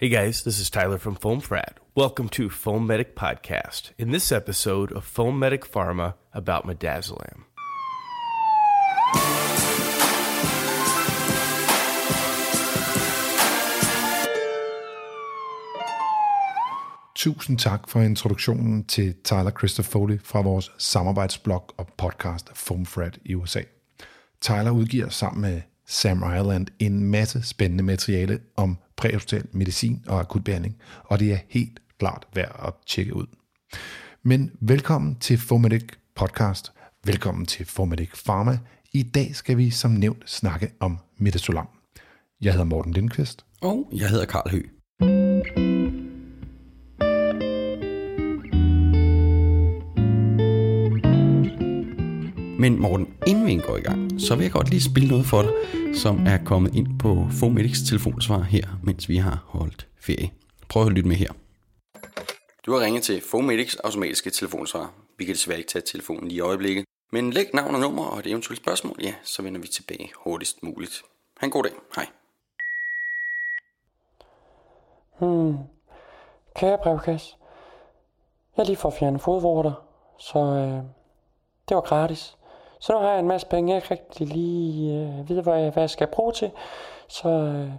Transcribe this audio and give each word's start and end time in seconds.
Hey 0.00 0.10
guys, 0.10 0.42
this 0.44 0.60
is 0.60 0.70
Tyler 0.70 0.98
from 0.98 1.16
Foam 1.16 1.40
Frat. 1.40 1.80
Welcome 1.96 2.28
to 2.28 2.48
Foam 2.48 2.86
Medic 2.86 3.16
Podcast. 3.16 3.90
In 3.98 4.12
this 4.12 4.30
episode 4.30 4.92
of 4.92 5.04
Foam 5.04 5.40
Medic 5.40 5.64
Pharma 5.72 6.14
about 6.32 6.64
Medazolam. 6.66 7.44
Tusind 17.14 17.58
tak 17.58 17.88
for 17.88 18.00
introduktionen 18.00 18.84
til 18.84 19.14
Tyler 19.24 19.50
Christopher 19.50 19.90
Foley 19.90 20.18
fra 20.24 20.40
vores 20.40 20.70
samarbejdsblog 20.78 21.74
og 21.76 21.88
podcast 21.96 22.50
Foam 22.54 22.86
Frat 22.86 23.18
i 23.24 23.34
USA. 23.34 23.62
Tyler 24.40 24.70
udgiver 24.70 25.08
sammen 25.08 25.40
med 25.40 25.60
Sam 25.86 26.22
Ireland 26.22 26.66
en 26.78 27.04
masse 27.04 27.42
spændende 27.42 27.84
materiale 27.84 28.40
om 28.56 28.78
præhospital 28.98 29.44
medicin 29.52 30.04
og 30.06 30.20
akutbehandling, 30.20 30.76
og 31.04 31.18
det 31.18 31.32
er 31.32 31.38
helt 31.48 31.80
klart 31.98 32.26
værd 32.34 32.60
at 32.66 32.74
tjekke 32.86 33.16
ud. 33.16 33.26
Men 34.22 34.50
velkommen 34.60 35.16
til 35.16 35.38
Formedic 35.38 35.84
Podcast. 36.14 36.72
Velkommen 37.04 37.46
til 37.46 37.66
Formedic 37.66 38.10
Pharma. 38.24 38.58
I 38.92 39.02
dag 39.02 39.34
skal 39.34 39.56
vi 39.56 39.70
som 39.70 39.90
nævnt 39.90 40.30
snakke 40.30 40.70
om 40.80 40.98
midazolam. 41.16 41.68
Jeg 42.40 42.52
hedder 42.52 42.66
Morten 42.66 42.92
Lindqvist. 42.92 43.44
Og 43.62 43.92
jeg 43.92 44.08
hedder 44.08 44.26
Karl 44.26 44.50
Høgh. 44.50 45.67
Men 52.58 52.80
Morten, 52.80 53.14
inden 53.26 53.46
vi 53.46 53.56
går 53.56 53.76
i 53.76 53.80
gang, 53.80 54.20
så 54.20 54.34
vil 54.36 54.42
jeg 54.42 54.52
godt 54.52 54.70
lige 54.70 54.82
spille 54.82 55.08
noget 55.08 55.26
for 55.26 55.42
dig, 55.42 55.52
som 55.96 56.26
er 56.26 56.38
kommet 56.44 56.74
ind 56.74 56.98
på 56.98 57.26
Fomedics 57.30 57.82
telefonsvar 57.88 58.42
her, 58.42 58.66
mens 58.82 59.08
vi 59.08 59.16
har 59.16 59.44
holdt 59.46 59.88
ferie. 60.00 60.30
Prøv 60.68 60.86
at 60.86 60.92
lytte 60.92 61.08
med 61.08 61.16
her. 61.16 61.32
Du 62.66 62.72
har 62.72 62.80
ringet 62.80 63.02
til 63.02 63.22
Fomedics 63.30 63.76
automatiske 63.76 64.30
telefonsvar. 64.30 64.94
Vi 65.18 65.24
kan 65.24 65.34
desværre 65.34 65.58
ikke 65.58 65.70
tage 65.70 65.82
telefonen 65.86 66.28
lige 66.28 66.36
i 66.36 66.40
øjeblikket. 66.40 66.84
Men 67.12 67.30
læg 67.30 67.46
navn 67.54 67.74
og 67.74 67.80
nummer 67.80 68.04
og 68.04 68.18
et 68.18 68.26
eventuelt 68.26 68.60
spørgsmål, 68.60 68.96
ja, 69.02 69.14
så 69.22 69.42
vender 69.42 69.60
vi 69.60 69.68
tilbage 69.68 70.10
hurtigst 70.24 70.62
muligt. 70.62 71.02
Ha' 71.40 71.46
en 71.46 71.50
god 71.50 71.62
dag. 71.62 71.72
Hej. 71.96 72.06
Hmm. 75.18 75.56
Kære 76.56 76.78
brevkasse, 76.82 77.36
jeg 78.56 78.66
lige 78.66 78.76
fået 78.76 78.94
fjernet 78.94 79.20
fodvorter, 79.20 79.72
så 80.18 80.38
øh, 80.38 80.82
det 81.68 81.74
var 81.74 81.80
gratis. 81.80 82.37
Så 82.80 82.92
nu 82.92 82.98
har 82.98 83.10
jeg 83.10 83.18
en 83.18 83.28
masse 83.28 83.46
penge, 83.46 83.74
jeg 83.74 83.82
kan 83.82 83.90
rigtig 83.90 84.26
lige 84.26 84.94
øh, 84.94 85.28
vide, 85.28 85.42
hvad 85.42 85.58
jeg, 85.58 85.70
hvad 85.70 85.82
jeg 85.82 85.90
skal 85.90 86.06
bruge 86.06 86.32
til. 86.32 86.50
Så, 87.08 87.28
øh, 87.28 87.70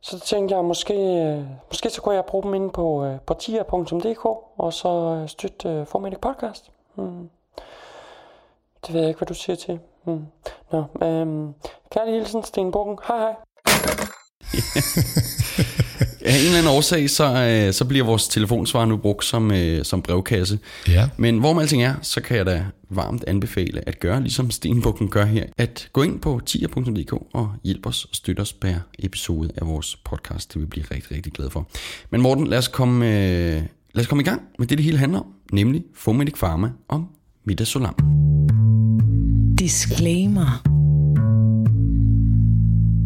så 0.00 0.20
tænkte 0.20 0.54
jeg, 0.54 0.64
måske, 0.64 0.94
øh, 0.94 1.44
måske 1.68 1.90
så 1.90 2.02
kunne 2.02 2.14
jeg 2.14 2.24
bruge 2.24 2.42
dem 2.44 2.54
inde 2.54 2.70
på, 2.70 3.04
øh, 3.04 3.20
på 3.20 3.34
tier.dk, 3.34 4.24
og 4.58 4.72
så 4.72 4.88
øh, 4.88 5.28
støtte 5.28 5.68
øh, 5.68 5.86
Formatic 5.86 6.18
Podcast. 6.18 6.70
Hmm. 6.94 7.30
Det 8.86 8.94
ved 8.94 9.00
jeg 9.00 9.08
ikke, 9.08 9.18
hvad 9.18 9.26
du 9.26 9.34
siger 9.34 9.56
til. 9.56 9.80
Hmm. 10.04 10.26
Nå, 10.70 10.78
øh, 10.78 11.52
kærlig 11.90 12.14
hilsen, 12.14 12.42
Sten 12.42 12.72
Bukken. 12.72 12.98
Hej 13.08 13.18
hej. 13.18 13.34
Af 16.24 16.38
en 16.38 16.44
eller 16.44 16.58
anden 16.58 16.72
årsag, 16.72 17.10
så, 17.10 17.24
øh, 17.24 17.72
så 17.72 17.84
bliver 17.84 18.04
vores 18.04 18.28
telefonsvar 18.28 18.84
nu 18.84 18.96
brugt 18.96 19.24
som, 19.24 19.52
øh, 19.52 19.84
som 19.84 20.02
brevkasse. 20.02 20.58
Ja. 20.88 21.08
Men 21.16 21.38
hvor 21.38 21.60
alting 21.60 21.82
er, 21.82 21.94
så 22.02 22.20
kan 22.20 22.36
jeg 22.36 22.46
da 22.46 22.64
varmt 22.90 23.24
anbefale 23.26 23.88
at 23.88 24.00
gøre, 24.00 24.20
ligesom 24.20 24.50
Stenbukken 24.50 25.08
gør 25.08 25.24
her, 25.24 25.46
at 25.58 25.88
gå 25.92 26.02
ind 26.02 26.20
på 26.20 26.40
tier.dk 26.46 27.12
og 27.12 27.52
hjælpe 27.64 27.88
os 27.88 28.04
og 28.04 28.16
støtte 28.16 28.40
os 28.40 28.52
per 28.52 28.74
episode 28.98 29.50
af 29.56 29.66
vores 29.66 29.96
podcast. 29.96 30.48
Det 30.48 30.56
vil 30.56 30.62
vi 30.62 30.68
blive 30.68 30.84
rigtig, 30.90 31.16
rigtig 31.16 31.32
glade 31.32 31.50
for. 31.50 31.68
Men 32.10 32.20
Morten, 32.20 32.46
lad 32.46 32.58
os 32.58 32.68
komme, 32.68 33.06
øh, 33.06 33.62
lad 33.94 34.00
os 34.00 34.06
komme 34.06 34.22
i 34.22 34.24
gang 34.24 34.42
med 34.58 34.66
det, 34.66 34.78
det 34.78 34.84
hele 34.84 34.98
handler 34.98 35.18
om, 35.18 35.26
nemlig 35.52 35.82
Fomedic 35.94 36.34
Pharma 36.38 36.70
om 36.88 37.06
midazolam. 37.44 37.94
Disclaimer. 39.58 40.62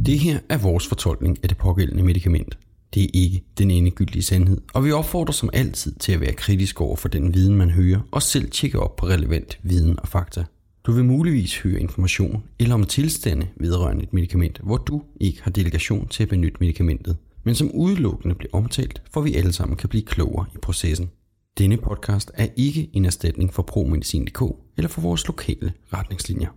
Det 0.07 0.19
her 0.19 0.39
er 0.49 0.59
vores 0.59 0.87
fortolkning 0.87 1.39
af 1.43 1.49
det 1.49 1.59
pågældende 1.59 2.03
medicament. 2.03 2.59
Det 2.95 3.03
er 3.03 3.09
ikke 3.15 3.45
den 3.59 3.71
endegyldige 3.71 4.23
sandhed, 4.23 4.61
og 4.75 4.85
vi 4.85 4.93
opfordrer 4.93 5.33
som 5.33 5.51
altid 5.53 5.93
til 5.93 6.13
at 6.13 6.21
være 6.21 6.33
kritisk 6.33 6.81
over 6.81 6.97
for 6.97 7.09
den 7.09 7.35
viden, 7.35 7.57
man 7.57 7.71
hører, 7.71 8.01
og 8.11 8.23
selv 8.23 8.51
tjekke 8.51 8.81
op 8.81 8.97
på 8.97 9.07
relevant 9.07 9.59
viden 9.63 10.01
og 10.01 10.09
fakta. 10.09 10.45
Du 10.85 10.93
vil 10.93 11.05
muligvis 11.05 11.59
høre 11.59 11.81
information 11.81 12.43
eller 12.59 12.75
om 12.75 12.85
tilstande 12.85 13.47
vedrørende 13.57 14.03
et 14.03 14.13
medicament, 14.13 14.61
hvor 14.63 14.77
du 14.77 15.03
ikke 15.21 15.43
har 15.43 15.51
delegation 15.51 16.09
til 16.09 16.23
at 16.23 16.29
benytte 16.29 16.57
medicamentet, 16.61 17.17
men 17.45 17.55
som 17.55 17.71
udelukkende 17.75 18.35
bliver 18.35 18.51
omtalt, 18.53 19.03
for 19.11 19.21
vi 19.21 19.35
alle 19.35 19.53
sammen 19.53 19.77
kan 19.77 19.89
blive 19.89 20.05
klogere 20.05 20.47
i 20.55 20.59
processen. 20.63 21.11
Denne 21.59 21.77
podcast 21.77 22.31
er 22.35 22.47
ikke 22.57 22.91
en 22.93 23.05
erstatning 23.05 23.55
for 23.55 23.63
ProMedicin.dk 23.63 24.43
eller 24.77 24.89
for 24.89 25.01
vores 25.01 25.27
lokale 25.27 25.73
retningslinjer. 25.93 26.49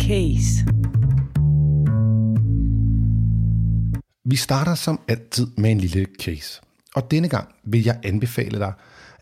Case. 0.00 0.66
Vi 4.24 4.36
starter 4.36 4.74
som 4.74 5.00
altid 5.08 5.46
med 5.56 5.70
en 5.70 5.78
lille 5.78 6.06
case. 6.20 6.60
Og 6.94 7.10
denne 7.10 7.28
gang 7.28 7.54
vil 7.64 7.84
jeg 7.84 8.00
anbefale 8.02 8.58
dig 8.58 8.72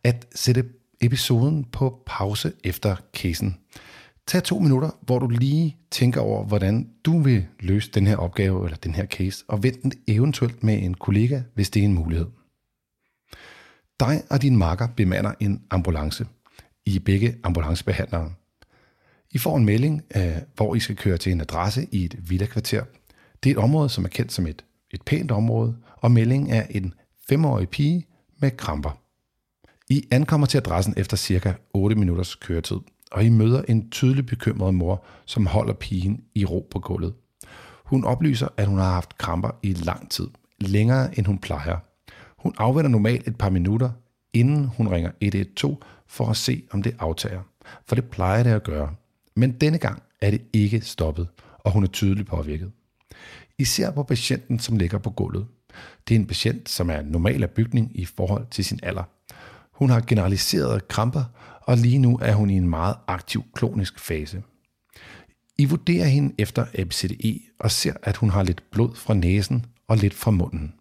at 0.04 0.26
sætte 0.34 0.64
episoden 1.00 1.64
på 1.64 2.02
pause 2.06 2.52
efter 2.64 2.96
casen. 3.14 3.58
Tag 4.26 4.42
to 4.42 4.58
minutter, 4.58 4.90
hvor 5.00 5.18
du 5.18 5.28
lige 5.28 5.76
tænker 5.90 6.20
over, 6.20 6.44
hvordan 6.44 6.90
du 7.04 7.20
vil 7.20 7.46
løse 7.60 7.90
den 7.90 8.06
her 8.06 8.16
opgave 8.16 8.64
eller 8.64 8.76
den 8.76 8.94
her 8.94 9.06
case, 9.06 9.44
og 9.48 9.62
vent 9.62 9.82
den 9.82 9.92
eventuelt 10.06 10.62
med 10.62 10.82
en 10.82 10.94
kollega, 10.94 11.42
hvis 11.54 11.70
det 11.70 11.80
er 11.80 11.84
en 11.84 11.94
mulighed. 11.94 12.26
Dig 14.00 14.22
og 14.30 14.42
din 14.42 14.56
makker 14.56 14.86
bemander 14.96 15.32
en 15.40 15.62
ambulance. 15.70 16.26
I 16.86 16.96
er 16.96 17.00
begge 17.00 17.36
ambulancebehandlere. 17.42 18.32
I 19.30 19.38
får 19.38 19.56
en 19.56 19.64
melding, 19.64 20.02
hvor 20.56 20.74
I 20.74 20.80
skal 20.80 20.96
køre 20.96 21.18
til 21.18 21.32
en 21.32 21.40
adresse 21.40 21.88
i 21.92 22.04
et 22.04 22.30
villakvarter. 22.30 22.84
Det 23.42 23.50
er 23.50 23.54
et 23.54 23.62
område, 23.62 23.88
som 23.88 24.04
er 24.04 24.08
kendt 24.08 24.32
som 24.32 24.46
et, 24.46 24.64
et 24.92 25.02
pænt 25.02 25.30
område, 25.30 25.76
og 25.96 26.10
meldingen 26.10 26.50
er 26.50 26.66
en 26.70 26.94
femårig 27.28 27.68
pige 27.68 28.06
med 28.40 28.50
kramper. 28.56 28.98
I 29.88 30.08
ankommer 30.10 30.46
til 30.46 30.58
adressen 30.58 30.94
efter 30.96 31.16
cirka 31.16 31.52
8 31.74 31.96
minutters 31.96 32.34
køretid, 32.34 32.76
og 33.12 33.24
I 33.24 33.28
møder 33.28 33.62
en 33.68 33.90
tydelig 33.90 34.26
bekymret 34.26 34.74
mor, 34.74 35.04
som 35.26 35.46
holder 35.46 35.74
pigen 35.74 36.20
i 36.34 36.44
ro 36.44 36.68
på 36.70 36.78
gulvet. 36.78 37.14
Hun 37.84 38.04
oplyser, 38.04 38.48
at 38.56 38.66
hun 38.66 38.78
har 38.78 38.92
haft 38.92 39.18
kramper 39.18 39.50
i 39.62 39.72
lang 39.72 40.10
tid, 40.10 40.28
længere 40.60 41.18
end 41.18 41.26
hun 41.26 41.38
plejer. 41.38 41.76
Hun 42.38 42.54
afventer 42.58 42.90
normalt 42.90 43.28
et 43.28 43.38
par 43.38 43.50
minutter, 43.50 43.90
inden 44.32 44.64
hun 44.64 44.88
ringer 44.88 45.10
112 45.20 45.76
for 46.06 46.26
at 46.26 46.36
se, 46.36 46.62
om 46.70 46.82
det 46.82 46.96
aftager. 46.98 47.40
For 47.86 47.94
det 47.94 48.04
plejer 48.04 48.42
det 48.42 48.50
at 48.50 48.62
gøre. 48.62 48.94
Men 49.36 49.52
denne 49.52 49.78
gang 49.78 50.02
er 50.20 50.30
det 50.30 50.42
ikke 50.52 50.80
stoppet, 50.80 51.28
og 51.58 51.72
hun 51.72 51.84
er 51.84 51.88
tydeligt 51.88 52.28
påvirket. 52.28 52.70
Især 53.62 53.90
på 53.90 54.02
patienten, 54.02 54.58
som 54.58 54.76
ligger 54.76 54.98
på 54.98 55.10
gulvet. 55.10 55.46
Det 56.08 56.14
er 56.14 56.18
en 56.18 56.26
patient, 56.26 56.68
som 56.68 56.90
er 56.90 57.02
normal 57.02 57.42
af 57.42 57.50
bygning 57.50 57.90
i 57.94 58.04
forhold 58.04 58.46
til 58.50 58.64
sin 58.64 58.80
alder. 58.82 59.02
Hun 59.72 59.90
har 59.90 60.00
generaliserede 60.00 60.80
kramper, 60.88 61.24
og 61.62 61.76
lige 61.76 61.98
nu 61.98 62.18
er 62.22 62.32
hun 62.32 62.50
i 62.50 62.56
en 62.56 62.68
meget 62.68 62.96
aktiv 63.06 63.44
klonisk 63.54 63.98
fase. 63.98 64.42
I 65.58 65.64
vurderer 65.64 66.06
hende 66.06 66.34
efter 66.38 66.66
ABCDE 66.74 67.40
og 67.60 67.70
ser, 67.70 67.92
at 68.02 68.16
hun 68.16 68.30
har 68.30 68.42
lidt 68.42 68.62
blod 68.70 68.94
fra 68.94 69.14
næsen 69.14 69.66
og 69.88 69.96
lidt 69.96 70.14
fra 70.14 70.30
munden. 70.30 70.74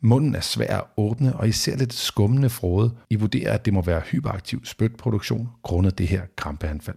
Munden 0.00 0.34
er 0.34 0.40
svær 0.40 0.76
at 0.76 0.84
åbne, 0.96 1.36
og 1.36 1.48
I 1.48 1.52
ser 1.52 1.76
lidt 1.76 1.94
skummende 1.94 2.50
frode. 2.50 2.96
I 3.10 3.14
vurderer, 3.14 3.52
at 3.52 3.64
det 3.64 3.72
må 3.74 3.82
være 3.82 4.00
hyperaktiv 4.00 4.64
spytproduktion 4.64 5.48
grundet 5.62 5.98
det 5.98 6.08
her 6.08 6.22
krampeanfald. 6.36 6.96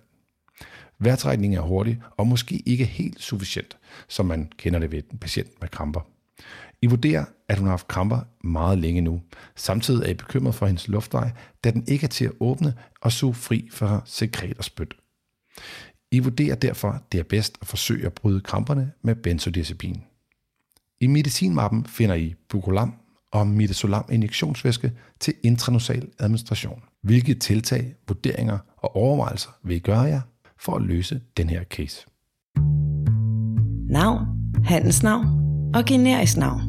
Vejrtrækningen 0.99 1.59
er 1.59 1.63
hurtig 1.63 2.01
og 2.17 2.27
måske 2.27 2.63
ikke 2.65 2.85
helt 2.85 3.21
sufficient, 3.21 3.77
som 4.07 4.25
man 4.25 4.51
kender 4.57 4.79
det 4.79 4.91
ved 4.91 5.03
en 5.11 5.17
patient 5.17 5.61
med 5.61 5.69
kramper. 5.69 6.01
I 6.81 6.87
vurderer, 6.87 7.25
at 7.47 7.57
hun 7.57 7.67
har 7.67 7.71
haft 7.71 7.87
kramper 7.87 8.19
meget 8.43 8.77
længe 8.77 9.01
nu. 9.01 9.21
Samtidig 9.55 10.05
er 10.05 10.09
I 10.09 10.13
bekymret 10.13 10.55
for 10.55 10.65
hendes 10.65 10.87
luftvej, 10.87 11.31
da 11.63 11.71
den 11.71 11.83
ikke 11.87 12.03
er 12.03 12.07
til 12.07 12.25
at 12.25 12.31
åbne 12.39 12.73
og 13.01 13.11
suge 13.11 13.33
fri 13.33 13.69
fra 13.71 14.01
sekret 14.05 14.57
og 14.57 14.63
spyt. 14.63 14.93
I 16.11 16.19
vurderer 16.19 16.55
derfor, 16.55 16.89
at 16.89 17.01
det 17.11 17.19
er 17.19 17.23
bedst 17.23 17.57
at 17.61 17.67
forsøge 17.67 18.05
at 18.05 18.13
bryde 18.13 18.41
kramperne 18.41 18.91
med 19.01 19.15
benzodiazepin. 19.15 20.03
I 21.01 21.07
medicinmappen 21.07 21.85
finder 21.85 22.15
I 22.15 22.35
bucolam 22.49 22.93
og 23.31 23.47
midazolam 23.47 24.05
injektionsvæske 24.11 24.91
til 25.19 25.33
intranasal 25.43 26.09
administration. 26.19 26.83
Hvilke 27.01 27.33
tiltag, 27.33 27.95
vurderinger 28.07 28.57
og 28.77 28.95
overvejelser 28.95 29.49
vil 29.63 29.75
I 29.75 29.79
gøre 29.79 30.01
jer 30.01 30.21
for 30.61 30.75
at 30.75 30.81
løse 30.81 31.21
den 31.37 31.49
her 31.49 31.63
case? 31.63 32.05
Navn, 33.89 34.25
handelsnavn 34.63 35.25
og 35.75 35.85
generisk 35.85 36.37
navn. 36.37 36.61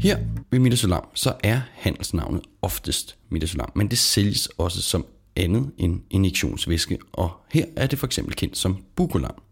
Her 0.00 0.18
ved 0.50 0.58
midazolam, 0.58 1.04
så 1.14 1.32
er 1.42 1.60
handelsnavnet 1.72 2.42
oftest 2.62 3.16
midazolam, 3.30 3.70
men 3.74 3.88
det 3.88 3.98
sælges 3.98 4.46
også 4.46 4.82
som 4.82 5.06
andet 5.36 5.70
end 5.78 6.00
injektionsvæske, 6.10 6.98
og 7.12 7.30
her 7.50 7.64
er 7.76 7.86
det 7.86 7.98
for 7.98 8.06
eksempel 8.06 8.34
kendt 8.34 8.56
som 8.56 8.84
bucolam. 8.96 9.42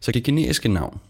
Så 0.00 0.12
det 0.12 0.24
generiske 0.24 0.68
navn 0.68 1.00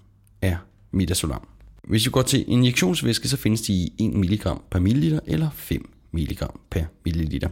er 0.42 0.56
midazolam. 0.90 1.48
Hvis 1.88 2.06
vi 2.06 2.10
går 2.10 2.22
til 2.22 2.44
injektionsvæske, 2.48 3.28
så 3.28 3.36
findes 3.36 3.62
de 3.62 3.72
i 3.72 3.92
1 3.98 4.14
mg 4.14 4.42
per 4.70 4.78
milliliter 4.78 5.20
eller 5.26 5.50
5 5.54 5.90
mg 6.12 6.38
per 6.70 6.84
milliliter. 7.04 7.48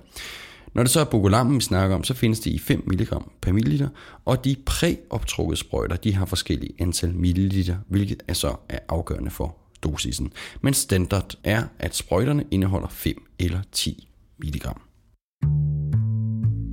Når 0.75 0.83
det 0.83 0.93
så 0.93 1.01
er 1.01 1.05
bogolammen, 1.05 1.57
vi 1.57 1.61
snakker 1.61 1.97
om, 1.97 2.05
så 2.05 2.15
findes 2.15 2.41
det 2.41 2.51
i 2.51 2.59
5 2.59 2.83
mg 2.87 3.09
per 3.41 3.53
milliliter, 3.53 3.89
og 4.25 4.45
de 4.45 4.57
præoptrukket 4.67 5.59
sprøjter, 5.59 5.97
de 5.97 6.15
har 6.15 6.27
forskellige 6.27 6.75
antal 6.79 7.15
milliliter, 7.15 7.77
hvilket 7.89 8.23
er 8.29 8.33
så 8.33 8.57
er 8.69 8.79
afgørende 8.89 9.31
for 9.31 9.57
dosisen. 9.83 10.33
Men 10.61 10.75
standard 10.75 11.35
er, 11.45 11.63
at 11.79 11.97
sprøjterne 11.97 12.45
indeholder 12.51 12.89
5 12.89 13.23
eller 13.39 13.61
10 13.73 14.09
mg. 14.39 14.67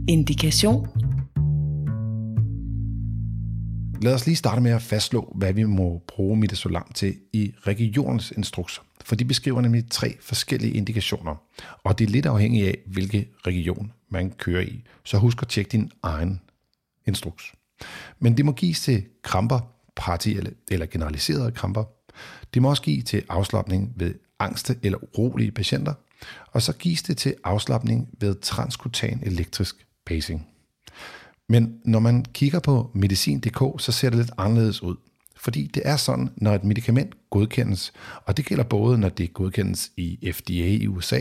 Indikation. 0.10 1.07
Lad 4.02 4.14
os 4.14 4.26
lige 4.26 4.36
starte 4.36 4.62
med 4.62 4.72
at 4.72 4.82
fastslå, 4.82 5.34
hvad 5.36 5.54
vi 5.54 5.64
må 5.64 6.04
bruge 6.08 6.38
midazolam 6.38 6.92
til 6.96 7.16
i 7.34 7.54
regionens 7.62 8.32
instrukser. 8.32 8.82
For 9.06 9.16
de 9.16 9.26
beskriver 9.26 9.62
nemlig 9.62 9.90
tre 9.90 10.18
forskellige 10.22 10.74
indikationer, 10.74 11.36
og 11.84 12.00
det 12.00 12.06
er 12.06 12.10
lidt 12.10 12.26
afhængigt 12.26 12.68
af, 12.68 12.78
hvilke 12.86 13.28
region 13.48 13.92
man 14.10 14.32
kører 14.32 14.62
i. 14.62 14.84
Så 15.04 15.18
husk 15.18 15.42
at 15.42 15.48
tjekke 15.48 15.70
din 15.70 15.92
egen 16.04 16.42
instruks. 17.08 17.54
Men 18.20 18.38
det 18.38 18.46
må 18.46 18.52
gives 18.52 18.82
til 18.82 19.06
kramper, 19.24 19.60
partielle 19.96 20.54
eller 20.72 20.86
generaliserede 20.86 21.52
kramper. 21.52 21.84
Det 22.54 22.62
må 22.62 22.70
også 22.70 22.82
give 22.82 23.02
til 23.02 23.24
afslappning 23.30 23.94
ved 23.96 24.14
angste 24.40 24.76
eller 24.84 24.98
urolige 25.18 25.52
patienter, 25.52 25.94
og 26.52 26.62
så 26.62 26.74
gives 26.74 27.04
det 27.04 27.18
til 27.18 27.36
afslappning 27.44 28.10
ved 28.20 28.36
transkutan 28.42 29.20
elektrisk 29.24 29.88
pacing. 30.06 30.48
Men 31.50 31.80
når 31.86 32.00
man 32.00 32.26
kigger 32.34 32.60
på 32.60 32.92
medicin.dk, 32.94 33.82
så 33.82 33.92
ser 33.92 34.10
det 34.10 34.20
lidt 34.20 34.32
anderledes 34.38 34.84
ud. 34.84 34.96
Fordi 35.36 35.72
det 35.74 35.82
er 35.86 35.98
sådan, 35.98 36.30
når 36.36 36.56
et 36.56 36.64
medicament 36.64 37.16
godkendes, 37.30 37.94
og 38.26 38.38
det 38.38 38.46
gælder 38.46 38.64
både, 38.64 38.98
når 38.98 39.10
det 39.10 39.34
godkendes 39.34 39.92
i 39.98 40.32
FDA 40.32 40.68
i 40.68 40.88
USA, 40.88 41.20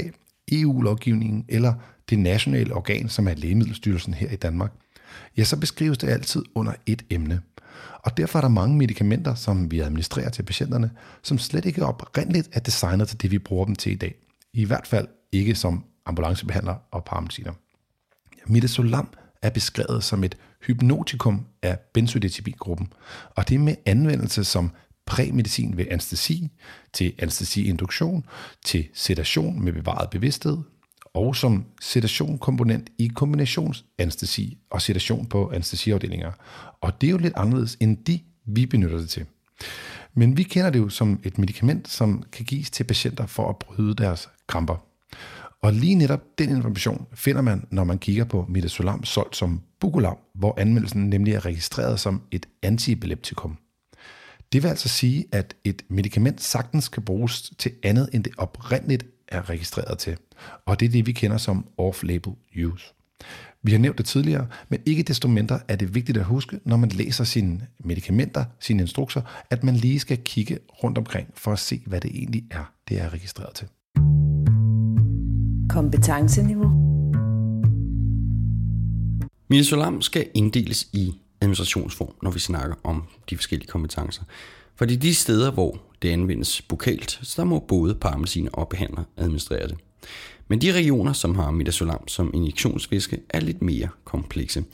EU-lovgivningen 0.52 1.44
eller 1.49 1.75
det 2.11 2.19
nationale 2.19 2.75
organ, 2.75 3.08
som 3.08 3.28
er 3.28 3.34
Lægemiddelstyrelsen 3.34 4.14
her 4.14 4.31
i 4.31 4.37
Danmark, 4.37 4.73
ja, 5.37 5.44
så 5.44 5.56
beskrives 5.56 5.99
det 5.99 6.08
altid 6.08 6.43
under 6.55 6.72
et 6.87 7.05
emne. 7.11 7.40
Og 7.99 8.17
derfor 8.17 8.38
er 8.38 8.40
der 8.40 8.49
mange 8.49 8.76
medicamenter, 8.76 9.34
som 9.34 9.70
vi 9.70 9.81
administrerer 9.81 10.31
til 10.31 10.43
patienterne, 10.43 10.90
som 11.22 11.38
slet 11.38 11.64
ikke 11.64 11.87
oprindeligt 11.87 12.49
er 12.52 12.61
designet 12.61 13.08
til 13.08 13.22
det, 13.22 13.31
vi 13.31 13.38
bruger 13.38 13.64
dem 13.64 13.75
til 13.75 13.93
i 13.93 13.96
dag. 13.96 14.14
I 14.52 14.64
hvert 14.64 14.87
fald 14.87 15.08
ikke 15.32 15.55
som 15.55 15.84
ambulancebehandler 16.06 16.75
og 16.90 17.05
paramediciner. 17.05 17.52
Midazolam 18.46 19.08
er 19.46 19.50
beskrevet 19.50 20.04
som 20.04 20.25
et 20.25 20.37
hypnotikum 20.66 21.46
af 21.62 21.78
benzodiazepingruppen, 21.94 22.93
og 23.37 23.48
det 23.48 23.54
er 23.54 23.58
med 23.58 23.75
anvendelse 23.87 24.44
som 24.44 24.70
præmedicin 25.06 25.76
ved 25.76 25.84
anestesi, 25.90 26.50
til 26.93 27.12
anestesiinduktion, 27.19 28.26
til 28.64 28.88
sedation 28.94 29.64
med 29.64 29.72
bevaret 29.72 30.10
bevidsthed, 30.10 30.58
og 31.14 31.37
som 31.37 31.64
sedationkomponent 31.81 32.90
i 32.98 33.06
kombinationsanestesi 33.14 34.58
og 34.70 34.82
sedation 34.82 35.26
på 35.26 35.50
anestesiafdelinger. 35.54 36.32
Og 36.81 37.00
det 37.00 37.06
er 37.06 37.10
jo 37.10 37.19
lidt 37.19 37.34
anderledes 37.37 37.76
end 37.81 38.04
de, 38.04 38.20
vi 38.46 38.66
benytter 38.66 38.98
det 38.98 39.08
til. 39.08 39.26
Men 40.14 40.37
vi 40.37 40.43
kender 40.43 40.70
det 40.70 40.78
jo 40.78 40.88
som 40.88 41.20
et 41.22 41.38
medicament, 41.38 41.88
som 41.88 42.22
kan 42.32 42.44
gives 42.44 42.70
til 42.70 42.84
patienter 42.84 43.26
for 43.26 43.48
at 43.48 43.56
bryde 43.56 43.94
deres 43.94 44.28
kramper. 44.46 44.76
Og 45.62 45.73
lige 45.73 45.94
netop 45.94 46.20
den 46.38 46.50
information 46.50 47.06
finder 47.14 47.43
man, 47.43 47.67
når 47.70 47.85
man 47.85 47.99
kigger 47.99 48.25
på 48.25 48.47
midazolam 48.49 49.05
solgt 49.05 49.37
som 49.37 49.62
bucolam, 49.81 50.17
hvor 50.35 50.55
anmeldelsen 50.61 51.11
nemlig 51.11 51.35
er 51.35 51.47
registreret 51.47 52.00
som 52.00 52.23
et 52.31 52.47
antiepileptikum. 52.62 53.58
Det 54.53 54.62
vil 54.62 54.69
altså 54.69 54.88
sige, 54.88 55.25
at 55.32 55.56
et 55.64 55.82
medicament 55.88 56.43
sagtens 56.43 56.88
kan 56.88 57.03
bruges 57.03 57.53
til 57.58 57.73
andet, 57.82 58.08
end 58.12 58.25
det 58.25 58.32
oprindeligt 58.38 59.06
er 59.29 59.50
registreret 59.50 59.99
til. 59.99 60.17
Og 60.67 60.81
det 60.81 60.87
er 60.87 60.91
det, 60.91 61.06
vi 61.06 61.12
kender 61.12 61.37
som 61.37 61.67
off-label 61.81 62.32
use. 62.64 62.94
Vi 63.62 63.73
har 63.73 63.79
nævnt 63.79 63.99
det 63.99 64.06
tidligere, 64.06 64.47
men 64.69 64.81
ikke 64.87 65.03
desto 65.03 65.29
mindre 65.29 65.61
er 65.69 65.76
det 65.76 65.94
vigtigt 65.94 66.19
at 66.19 66.25
huske, 66.25 66.61
når 66.64 66.76
man 66.76 66.88
læser 66.88 67.25
sine 67.25 67.67
medicamenter, 67.79 68.44
sine 68.61 68.82
instrukser, 68.82 69.44
at 69.50 69.64
man 69.64 69.76
lige 69.76 70.00
skal 70.00 70.19
kigge 70.25 70.58
rundt 70.85 70.99
omkring 70.99 71.29
for 71.35 71.53
at 71.53 71.58
se, 71.58 71.82
hvad 71.87 72.00
det 72.00 72.11
egentlig 72.11 72.44
er, 72.50 72.73
det 72.88 73.00
er 73.00 73.12
registreret 73.12 73.55
til. 73.55 73.69
Kompetenceniveau. 75.69 76.71
Midazolam 79.49 80.03
skal 80.03 80.27
inddeles 80.35 80.89
i 80.93 81.15
administrationsform, 81.41 82.15
når 82.23 82.31
vi 82.31 82.39
snakker 82.39 82.77
om 82.85 83.03
de 83.31 83.37
forskellige 83.37 83.69
kompetencer. 83.69 84.23
Fordi 84.77 84.97
de 84.97 85.15
steder, 85.15 85.51
hvor 85.51 85.79
det 86.03 86.11
anvendes 86.11 86.63
bokalt, 86.63 87.21
så 87.23 87.35
der 87.37 87.45
må 87.45 87.59
både 87.59 87.95
paramediciner 87.95 88.51
og 88.51 88.69
behandler 88.69 89.05
administrere 89.17 89.69
det. 89.69 89.77
Men 90.49 90.61
de 90.61 90.73
regioner, 90.73 91.13
som 91.13 91.35
har 91.35 91.51
midazolam 91.51 92.09
som 92.09 92.31
injektionsvæske, 92.35 93.19
er 93.31 93.41
lidt 93.41 93.63
mere 93.63 93.89
komplekse. 94.05 94.65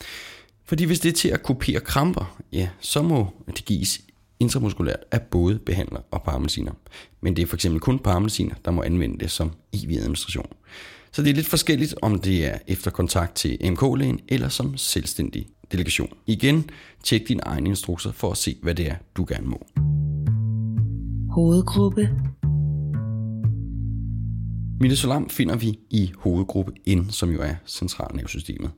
Fordi 0.64 0.84
hvis 0.84 1.00
det 1.00 1.08
er 1.08 1.12
til 1.12 1.28
at 1.28 1.42
kopiere 1.42 1.80
kramper, 1.80 2.38
ja, 2.52 2.68
så 2.80 3.02
må 3.02 3.26
det 3.46 3.64
gives 3.64 4.00
intramuskulært 4.42 5.04
af 5.10 5.22
både 5.22 5.58
behandler 5.58 6.00
og 6.10 6.22
paramediciner. 6.22 6.72
Men 7.20 7.36
det 7.36 7.42
er 7.42 7.46
for 7.46 7.56
eksempel 7.56 7.80
kun 7.80 7.98
paramediciner, 7.98 8.54
der 8.64 8.70
må 8.70 8.82
anvende 8.82 9.18
det 9.18 9.30
som 9.30 9.52
IV-administration. 9.72 10.46
Så 11.12 11.22
det 11.22 11.30
er 11.30 11.34
lidt 11.34 11.46
forskelligt, 11.46 11.94
om 12.02 12.20
det 12.20 12.46
er 12.46 12.58
efter 12.66 12.90
kontakt 12.90 13.34
til 13.34 13.58
MK-lægen 13.72 14.20
eller 14.28 14.48
som 14.48 14.76
selvstændig 14.76 15.46
delegation. 15.72 16.12
Igen, 16.26 16.70
tjek 17.02 17.28
din 17.28 17.40
egen 17.42 17.66
instrukser 17.66 18.12
for 18.12 18.30
at 18.30 18.36
se, 18.36 18.56
hvad 18.62 18.74
det 18.74 18.90
er, 18.90 18.94
du 19.16 19.24
gerne 19.28 19.46
må. 19.46 19.66
Hovedgruppe. 21.30 22.10
Midazolam 24.80 25.28
finder 25.30 25.56
vi 25.56 25.78
i 25.90 26.12
hovedgruppe 26.18 26.72
N, 26.88 27.10
som 27.10 27.30
jo 27.30 27.40
er 27.42 27.54
centralnervesystemet, 27.66 28.70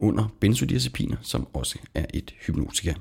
under 0.00 0.34
benzodiazepiner, 0.40 1.16
som 1.22 1.46
også 1.52 1.78
er 1.94 2.04
et 2.14 2.34
hypnotika. 2.46 2.92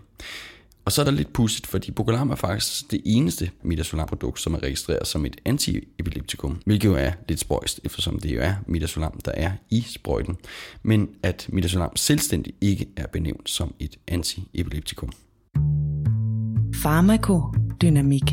Og 0.87 0.93
så 0.93 1.01
er 1.01 1.05
der 1.05 1.11
lidt 1.11 1.33
pudsigt, 1.33 1.67
fordi 1.67 1.91
Bogolam 1.91 2.29
er 2.29 2.35
faktisk 2.35 2.91
det 2.91 3.01
eneste 3.05 3.51
midazolam-produkt, 3.61 4.39
som 4.39 4.53
er 4.53 4.63
registreret 4.63 5.07
som 5.07 5.25
et 5.25 5.35
antiepileptikum, 5.45 6.61
hvilket 6.65 6.89
jo 6.89 6.95
er 6.95 7.11
lidt 7.29 7.39
spøjst, 7.39 7.79
eftersom 7.83 8.19
det 8.19 8.35
jo 8.35 8.41
er 8.41 8.53
midazolam, 8.67 9.19
der 9.25 9.31
er 9.31 9.51
i 9.69 9.81
sprøjten, 9.81 10.37
men 10.83 11.09
at 11.23 11.45
midazolam 11.49 11.95
selvstændigt 11.95 12.57
ikke 12.61 12.87
er 12.95 13.07
benævnt 13.07 13.49
som 13.49 13.73
et 13.79 13.97
antiepileptikum. 14.07 15.11
Farmakodynamik. 16.75 18.23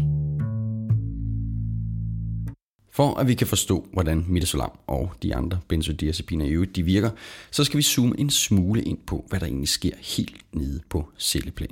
For 2.93 3.15
at 3.21 3.29
vi 3.29 3.35
kan 3.35 3.47
forstå, 3.47 3.87
hvordan 3.93 4.25
midazolam 4.29 4.71
og 4.87 5.13
de 5.23 5.35
andre 5.35 5.61
benzodiazepiner 5.69 6.45
i 6.45 6.51
øvrigt 6.51 6.77
de 6.77 6.83
virker, 6.83 7.11
så 7.51 7.65
skal 7.65 7.79
vi 7.79 7.83
zoome 7.83 8.21
en 8.21 8.31
smule 8.31 8.83
ind 8.83 8.99
på, 9.07 9.25
hvad 9.29 9.41
der 9.41 9.47
egentlig 9.47 9.69
sker 9.69 9.95
helt 10.01 10.37
nede 10.53 10.81
på 10.89 11.09
celleplan. 11.19 11.71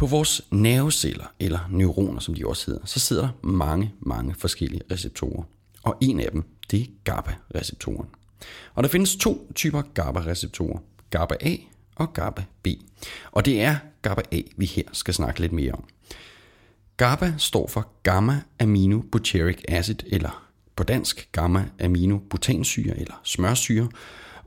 På 0.00 0.06
vores 0.06 0.42
nerveceller, 0.50 1.32
eller 1.40 1.58
neuroner 1.70 2.20
som 2.20 2.34
de 2.34 2.46
også 2.46 2.66
hedder, 2.66 2.86
så 2.86 3.00
sidder 3.00 3.22
der 3.22 3.46
mange, 3.46 3.94
mange 4.00 4.34
forskellige 4.38 4.82
receptorer. 4.90 5.42
Og 5.82 5.96
en 6.00 6.20
af 6.20 6.30
dem, 6.32 6.44
det 6.70 6.80
er 6.80 6.86
GABA-receptoren. 7.04 8.08
Og 8.74 8.82
der 8.82 8.88
findes 8.88 9.16
to 9.16 9.52
typer 9.54 9.82
GABA-receptorer. 9.94 10.78
GABA 11.10 11.34
A 11.40 11.56
og 11.96 12.12
GABA 12.12 12.44
B. 12.62 12.66
Og 13.30 13.44
det 13.44 13.62
er 13.62 13.76
GABA 14.02 14.22
A, 14.32 14.40
vi 14.56 14.66
her 14.66 14.82
skal 14.92 15.14
snakke 15.14 15.40
lidt 15.40 15.52
mere 15.52 15.72
om. 15.72 15.84
GABA 16.96 17.34
står 17.38 17.66
for 17.66 17.88
gamma 18.02 18.42
aminobutyric 18.60 19.62
acid, 19.68 19.96
eller 20.06 20.48
på 20.76 20.84
dansk 20.84 21.28
gamma 21.32 21.68
aminobutansyre 21.80 22.98
eller 22.98 23.20
smørsyre. 23.24 23.88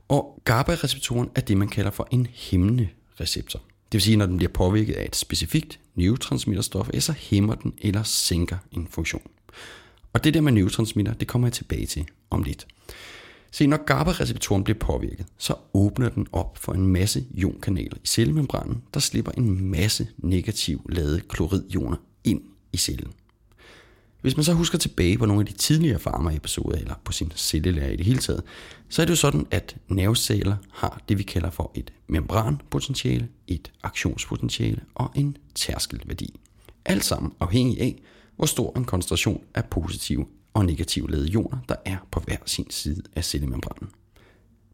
Og 0.08 0.40
GABA-receptoren 0.44 1.30
er 1.34 1.40
det, 1.40 1.56
man 1.56 1.68
kalder 1.68 1.90
for 1.90 2.08
en 2.10 2.26
hæmmende 2.30 2.88
receptor. 3.20 3.60
Det 3.94 3.98
vil 3.98 4.02
sige, 4.02 4.16
når 4.16 4.26
den 4.26 4.36
bliver 4.36 4.52
påvirket 4.52 4.94
af 4.94 5.04
et 5.04 5.16
specifikt 5.16 5.80
neurotransmitterstof, 5.94 6.88
så 6.98 7.14
hæmmer 7.18 7.54
den 7.54 7.74
eller 7.78 8.02
sænker 8.02 8.56
en 8.72 8.88
funktion. 8.90 9.22
Og 10.12 10.24
det 10.24 10.34
der 10.34 10.40
med 10.40 10.52
neurotransmitter, 10.52 11.14
det 11.14 11.28
kommer 11.28 11.48
jeg 11.48 11.52
tilbage 11.52 11.86
til 11.86 12.04
om 12.30 12.42
lidt. 12.42 12.66
Se, 13.50 13.66
når 13.66 13.84
GABA-receptoren 13.84 14.64
bliver 14.64 14.78
påvirket, 14.78 15.26
så 15.38 15.54
åbner 15.74 16.08
den 16.08 16.26
op 16.32 16.58
for 16.58 16.72
en 16.72 16.86
masse 16.86 17.24
ionkanaler 17.34 17.96
i 18.04 18.06
cellemembranen, 18.06 18.82
der 18.94 19.00
slipper 19.00 19.32
en 19.32 19.70
masse 19.70 20.08
negativ 20.18 20.86
ladede 20.88 21.20
kloridioner 21.20 21.96
ind 22.24 22.40
i 22.72 22.76
cellen. 22.76 23.12
Hvis 24.24 24.36
man 24.36 24.44
så 24.44 24.52
husker 24.52 24.78
tilbage 24.78 25.18
på 25.18 25.26
nogle 25.26 25.40
af 25.40 25.46
de 25.46 25.52
tidligere 25.52 25.98
farma-episoder, 25.98 26.78
eller 26.78 26.94
på 27.04 27.12
sin 27.12 27.32
cellelærer 27.36 27.90
i 27.90 27.96
det 27.96 28.06
hele 28.06 28.18
taget, 28.18 28.42
så 28.88 29.02
er 29.02 29.06
det 29.06 29.10
jo 29.10 29.16
sådan, 29.16 29.46
at 29.50 29.76
nerveceller 29.88 30.56
har 30.72 31.02
det, 31.08 31.18
vi 31.18 31.22
kalder 31.22 31.50
for 31.50 31.70
et 31.74 31.92
membranpotentiale, 32.06 33.28
et 33.46 33.72
aktionspotentiale 33.82 34.80
og 34.94 35.10
en 35.14 35.36
tærskelværdi. 35.54 36.40
Alt 36.84 37.04
sammen 37.04 37.32
afhængig 37.40 37.80
af, 37.80 38.02
hvor 38.36 38.46
stor 38.46 38.72
en 38.76 38.84
koncentration 38.84 39.42
af 39.54 39.64
positive 39.64 40.26
og 40.54 40.64
negative 40.64 41.10
ladede 41.10 41.30
ioner, 41.30 41.58
der 41.68 41.76
er 41.84 41.96
på 42.10 42.20
hver 42.20 42.38
sin 42.46 42.70
side 42.70 43.02
af 43.16 43.24
cellemembranen. 43.24 43.88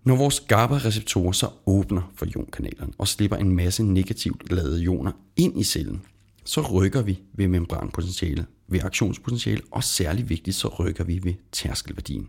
Når 0.04 0.16
vores 0.16 0.40
GABA-receptorer 0.40 1.32
så 1.32 1.48
åbner 1.66 2.12
for 2.14 2.26
ionkanalerne 2.26 2.92
og 2.98 3.08
slipper 3.08 3.36
en 3.36 3.56
masse 3.56 3.82
negativt 3.82 4.52
ladede 4.52 4.82
ioner 4.82 5.12
ind 5.36 5.60
i 5.60 5.64
cellen, 5.64 6.02
så 6.44 6.60
rykker 6.60 7.02
vi 7.02 7.20
ved 7.32 7.48
membranpotentiale, 7.48 8.46
ved 8.70 8.80
aktionspotentiale, 8.84 9.62
og 9.70 9.84
særligt 9.84 10.28
vigtigt, 10.28 10.56
så 10.56 10.68
rykker 10.68 11.04
vi 11.04 11.20
ved 11.22 11.34
tærskelværdien. 11.52 12.28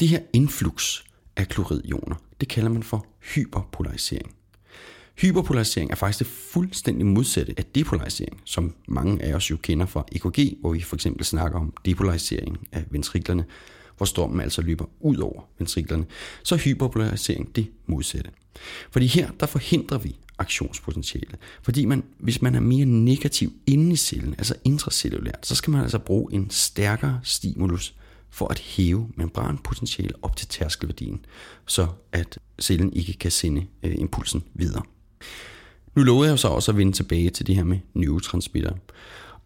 Det 0.00 0.08
her 0.08 0.20
influx 0.32 1.02
af 1.36 1.48
kloridioner, 1.48 2.16
det 2.40 2.48
kalder 2.48 2.70
man 2.70 2.82
for 2.82 3.06
hyperpolarisering. 3.34 4.34
Hyperpolarisering 5.18 5.90
er 5.90 5.94
faktisk 5.94 6.18
det 6.18 6.26
fuldstændig 6.26 7.06
modsatte 7.06 7.54
af 7.56 7.64
depolarisering, 7.64 8.40
som 8.44 8.74
mange 8.88 9.22
af 9.22 9.34
os 9.34 9.50
jo 9.50 9.56
kender 9.56 9.86
fra 9.86 10.04
EKG, 10.12 10.56
hvor 10.60 10.72
vi 10.72 10.80
for 10.80 10.96
eksempel 10.96 11.24
snakker 11.24 11.58
om 11.58 11.72
depolarisering 11.84 12.68
af 12.72 12.84
ventriklerne, 12.90 13.44
hvor 13.96 14.06
strømmen 14.06 14.40
altså 14.40 14.62
løber 14.62 14.84
ud 15.00 15.16
over 15.16 15.42
ventriklerne. 15.58 16.06
Så 16.42 16.56
hyperpolarisering 16.56 17.56
det 17.56 17.70
modsatte. 17.86 18.30
Fordi 18.90 19.06
her, 19.06 19.30
der 19.40 19.46
forhindrer 19.46 19.98
vi 19.98 20.16
aktionspotentiale. 20.38 21.36
Fordi 21.62 21.84
man, 21.84 22.04
hvis 22.18 22.42
man 22.42 22.54
er 22.54 22.60
mere 22.60 22.84
negativ 22.84 23.52
inde 23.66 23.92
i 23.92 23.96
cellen, 23.96 24.34
altså 24.38 24.54
intracellulært, 24.64 25.46
så 25.46 25.54
skal 25.54 25.70
man 25.70 25.82
altså 25.82 25.98
bruge 25.98 26.32
en 26.34 26.50
stærkere 26.50 27.20
stimulus 27.22 27.94
for 28.30 28.48
at 28.48 28.58
hæve 28.58 29.08
membranpotentiale 29.16 30.12
op 30.22 30.36
til 30.36 30.48
tærskelværdien, 30.48 31.24
så 31.66 31.86
at 32.12 32.38
cellen 32.60 32.92
ikke 32.92 33.12
kan 33.12 33.30
sende 33.30 33.66
øh, 33.82 33.94
impulsen 33.98 34.44
videre. 34.54 34.82
Nu 35.96 36.02
lovede 36.02 36.30
jeg 36.30 36.38
så 36.38 36.48
også 36.48 36.70
at 36.72 36.76
vende 36.76 36.92
tilbage 36.92 37.30
til 37.30 37.46
det 37.46 37.56
her 37.56 37.64
med 37.64 37.78
neurotransmitter. 37.94 38.72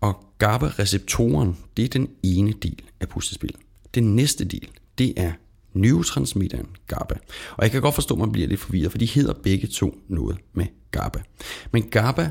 Og 0.01 0.25
GABA-receptoren, 0.39 1.57
det 1.77 1.85
er 1.85 1.89
den 1.89 2.09
ene 2.23 2.53
del 2.53 2.83
af 3.01 3.09
puslespillet. 3.09 3.61
Den 3.95 4.17
næste 4.17 4.45
del, 4.45 4.69
det 4.99 5.13
er 5.17 5.33
neurotransmitteren 5.81 6.67
GABA. 6.87 7.15
Og 7.57 7.63
jeg 7.63 7.71
kan 7.71 7.83
godt 7.83 7.95
forstå, 7.95 8.15
at 8.15 8.21
man 8.21 8.33
bliver 8.33 8.49
lidt 8.49 8.61
forvirret, 8.61 8.91
for 8.91 8.99
de 8.99 9.07
hedder 9.07 9.33
begge 9.33 9.67
to 9.67 9.99
noget 10.09 10.39
med 10.53 10.67
GABA. 10.91 11.23
Men 11.73 11.83
GABA 11.83 12.31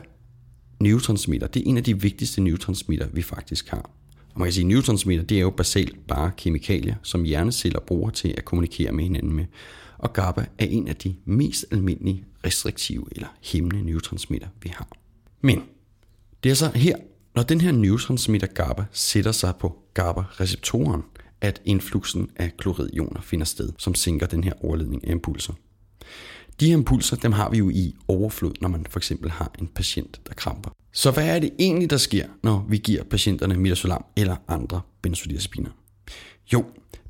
neurotransmitter, 0.79 1.47
det 1.47 1.59
er 1.59 1.63
en 1.65 1.77
af 1.77 1.83
de 1.83 2.01
vigtigste 2.01 2.41
neurotransmitter, 2.41 3.07
vi 3.13 3.21
faktisk 3.21 3.69
har. 3.69 3.91
Og 4.33 4.39
man 4.39 4.45
kan 4.47 4.53
sige, 4.53 4.63
at 4.63 4.67
neurotransmitter, 4.67 5.25
det 5.25 5.37
er 5.37 5.41
jo 5.41 5.49
basalt 5.49 6.07
bare 6.07 6.31
kemikalier, 6.37 6.95
som 7.03 7.23
hjerneceller 7.23 7.79
bruger 7.79 8.09
til 8.09 8.33
at 8.37 8.45
kommunikere 8.45 8.91
med 8.91 9.03
hinanden 9.03 9.33
med. 9.33 9.45
Og 9.97 10.13
GABA 10.13 10.45
er 10.57 10.65
en 10.65 10.87
af 10.87 10.95
de 10.95 11.15
mest 11.25 11.65
almindelige 11.71 12.25
restriktive 12.45 13.05
eller 13.11 13.27
hæmmende 13.43 13.85
neurotransmitter, 13.85 14.47
vi 14.63 14.69
har. 14.75 14.87
Men 15.41 15.61
det 16.43 16.51
er 16.51 16.55
så 16.55 16.71
her, 16.75 16.95
når 17.35 17.43
den 17.43 17.61
her 17.61 17.71
neurotransmitter 17.71 18.47
GABA 18.47 18.85
sætter 18.91 19.31
sig 19.31 19.53
på 19.59 19.79
GABA-receptoren, 19.93 21.03
at 21.41 21.61
influxen 21.65 22.29
af 22.35 22.57
kloridioner 22.57 23.21
finder 23.21 23.45
sted, 23.45 23.69
som 23.77 23.95
sænker 23.95 24.25
den 24.25 24.43
her 24.43 24.53
overledning 24.65 25.07
af 25.07 25.11
impulser. 25.11 25.53
De 26.59 26.67
her 26.67 26.73
impulser, 26.73 27.15
dem 27.15 27.31
har 27.31 27.49
vi 27.49 27.57
jo 27.57 27.69
i 27.69 27.95
overflod, 28.07 28.53
når 28.61 28.69
man 28.69 28.85
for 28.89 28.99
eksempel 28.99 29.31
har 29.31 29.51
en 29.59 29.67
patient, 29.67 30.21
der 30.27 30.33
kramper. 30.33 30.69
Så 30.93 31.11
hvad 31.11 31.35
er 31.35 31.39
det 31.39 31.51
egentlig, 31.59 31.89
der 31.89 31.97
sker, 31.97 32.27
når 32.43 32.65
vi 32.69 32.77
giver 32.77 33.03
patienterne 33.03 33.57
midazolam 33.57 34.05
eller 34.15 34.35
andre 34.47 34.81
benzodiazepiner? 35.01 35.69
Jo, 36.53 36.65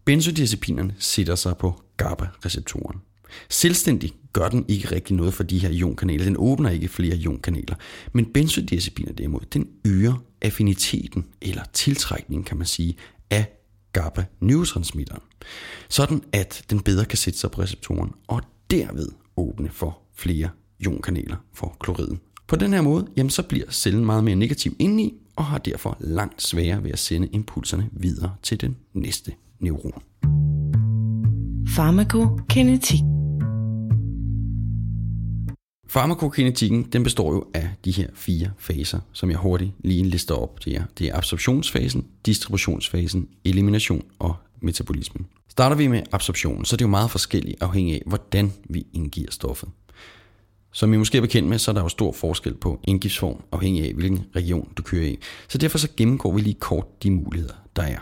benzodiazepinerne 0.05 0.96
sætter 1.00 1.36
sig 1.36 1.57
på 1.57 1.81
GABA-receptoren. 1.98 3.01
Selvstændig 3.50 4.13
gør 4.34 4.50
den 4.50 4.65
ikke 4.67 4.91
rigtig 4.91 5.15
noget 5.15 5.34
for 5.34 5.43
de 5.43 5.60
her 5.60 5.69
ionkanaler. 5.69 6.24
Den 6.24 6.36
åbner 6.39 6.69
ikke 6.69 6.88
flere 6.88 7.15
ionkanaler. 7.15 7.75
Men 8.13 8.25
benzodiazepiner 8.25 9.13
derimod, 9.13 9.41
den 9.53 9.67
øger 9.86 10.24
affiniteten, 10.41 11.25
eller 11.41 11.63
tiltrækningen 11.74 12.43
kan 12.43 12.57
man 12.57 12.67
sige, 12.67 12.98
af 13.29 13.57
GABA-neurotransmitteren. 13.98 15.22
Sådan 15.89 16.22
at 16.32 16.66
den 16.70 16.80
bedre 16.80 17.06
kan 17.06 17.18
sætte 17.18 17.39
sig 17.39 17.51
på 17.51 17.62
receptoren, 17.62 18.12
og 18.27 18.42
derved 18.72 19.10
åbne 19.38 19.70
for 19.70 20.00
flere 20.16 20.50
ionkanaler 20.80 21.36
for 21.54 21.77
kloriden. 21.80 22.20
På 22.48 22.56
den 22.56 22.74
her 22.74 22.82
måde, 22.82 23.08
jamen, 23.18 23.30
så 23.30 23.44
bliver 23.44 23.72
cellen 23.72 24.06
meget 24.06 24.24
mere 24.24 24.36
negativ 24.36 24.75
indeni, 24.80 25.13
og 25.36 25.46
har 25.46 25.58
derfor 25.58 25.98
langt 26.00 26.42
sværere 26.42 26.84
ved 26.84 26.92
at 26.92 27.00
sende 27.00 27.27
impulserne 27.27 27.89
videre 27.92 28.36
til 28.44 28.62
den 28.62 28.77
næste 28.94 29.32
neuron. 29.60 30.01
Farmakokinetik. 31.75 33.17
Farmakokinetikken 35.89 36.84
den 36.84 37.03
består 37.03 37.34
jo 37.34 37.46
af 37.53 37.70
de 37.86 37.91
her 37.91 38.08
fire 38.13 38.51
faser, 38.58 39.00
som 39.13 39.29
jeg 39.29 39.38
hurtigt 39.38 39.72
lige 39.79 40.03
lister 40.03 40.36
op 40.36 40.62
til 40.62 40.72
jer. 40.72 40.84
Det 41.00 41.08
er 41.08 41.17
absorptionsfasen, 41.17 42.06
distributionsfasen, 42.25 43.27
elimination 43.46 44.03
og 44.20 44.36
metabolismen. 44.62 45.25
Starter 45.50 45.75
vi 45.75 45.88
med 45.88 46.03
absorptionen, 46.12 46.65
så 46.65 46.75
er 46.75 46.77
det 46.77 46.86
jo 46.86 46.89
meget 46.89 47.12
forskelligt 47.12 47.62
afhængig 47.63 47.96
af, 47.96 48.01
hvordan 48.06 48.53
vi 48.70 48.88
indgiver 48.94 49.32
stoffet. 49.32 49.70
Som 50.72 50.94
I 50.94 50.98
måske 50.98 51.17
er 51.17 51.22
bekendt 51.22 51.50
med, 51.50 51.58
så 51.58 51.72
er 51.72 51.75
der 51.75 51.82
jo 51.82 51.89
stor 51.89 52.12
forskel 52.12 52.53
på 52.53 52.79
indgiftsform, 52.84 53.44
afhængig 53.51 53.84
af 53.84 53.94
hvilken 53.94 54.25
region 54.36 54.74
du 54.77 54.84
kører 54.84 55.08
i. 55.08 55.17
Så 55.48 55.58
derfor 55.58 55.77
så 55.77 55.88
gennemgår 55.98 56.34
vi 56.34 56.41
lige 56.41 56.53
kort 56.60 57.03
de 57.03 57.12
muligheder, 57.12 57.53
der 57.75 57.84
er. 57.84 58.00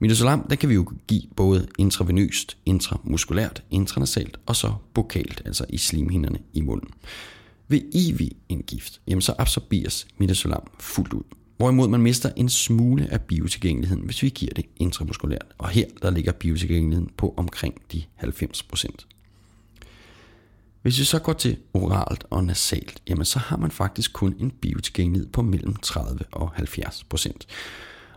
Midazolam, 0.00 0.46
der 0.50 0.56
kan 0.56 0.68
vi 0.68 0.74
jo 0.74 0.92
give 1.08 1.22
både 1.36 1.68
intravenøst, 1.78 2.56
intramuskulært, 2.66 3.62
intranasalt 3.70 4.36
og 4.46 4.56
så 4.56 4.74
bokalt, 4.94 5.42
altså 5.44 5.64
i 5.68 5.78
slimhinderne 5.78 6.38
i 6.52 6.60
munden. 6.60 6.90
Ved 7.68 7.80
IV-indgift, 7.94 9.00
jamen 9.06 9.22
så 9.22 9.34
absorberes 9.38 10.06
midazolam 10.18 10.62
fuldt 10.80 11.12
ud. 11.12 11.22
Hvorimod 11.56 11.88
man 11.88 12.00
mister 12.00 12.30
en 12.36 12.48
smule 12.48 13.12
af 13.12 13.20
biotilgængeligheden, 13.20 14.04
hvis 14.04 14.22
vi 14.22 14.28
giver 14.28 14.54
det 14.54 14.64
intramuskulært. 14.76 15.46
Og 15.58 15.68
her 15.68 15.86
der 16.02 16.10
ligger 16.10 16.32
biotilgængeligheden 16.32 17.10
på 17.16 17.34
omkring 17.36 17.74
de 17.92 18.02
90%. 18.22 19.06
Hvis 20.82 20.98
vi 20.98 21.04
så 21.04 21.18
går 21.18 21.32
til 21.32 21.56
oralt 21.74 22.24
og 22.30 22.44
nasalt, 22.44 23.02
jamen 23.08 23.24
så 23.24 23.38
har 23.38 23.56
man 23.56 23.70
faktisk 23.70 24.12
kun 24.12 24.34
en 24.38 24.50
biotilgængelighed 24.50 25.28
på 25.28 25.42
mellem 25.42 25.76
30 25.76 26.20
og 26.32 26.50
70 26.54 27.04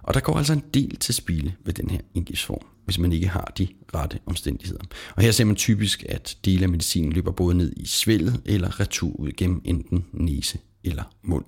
og 0.03 0.13
der 0.13 0.19
går 0.19 0.37
altså 0.37 0.53
en 0.53 0.63
del 0.73 0.95
til 0.95 1.13
spil 1.13 1.53
ved 1.65 1.73
den 1.73 1.89
her 1.89 1.99
indgiftsform, 2.13 2.65
hvis 2.85 2.99
man 2.99 3.11
ikke 3.11 3.27
har 3.27 3.53
de 3.57 3.67
rette 3.95 4.19
omstændigheder. 4.25 4.83
Og 5.15 5.23
her 5.23 5.31
ser 5.31 5.45
man 5.45 5.55
typisk, 5.55 6.05
at 6.09 6.37
dele 6.45 6.63
af 6.63 6.69
medicinen 6.69 7.13
løber 7.13 7.31
både 7.31 7.55
ned 7.55 7.73
i 7.77 7.85
svældet 7.85 8.41
eller 8.45 8.79
retur 8.79 9.15
ud 9.15 9.31
gennem 9.37 9.61
enten 9.65 10.05
næse 10.13 10.59
eller 10.83 11.03
mund. 11.23 11.45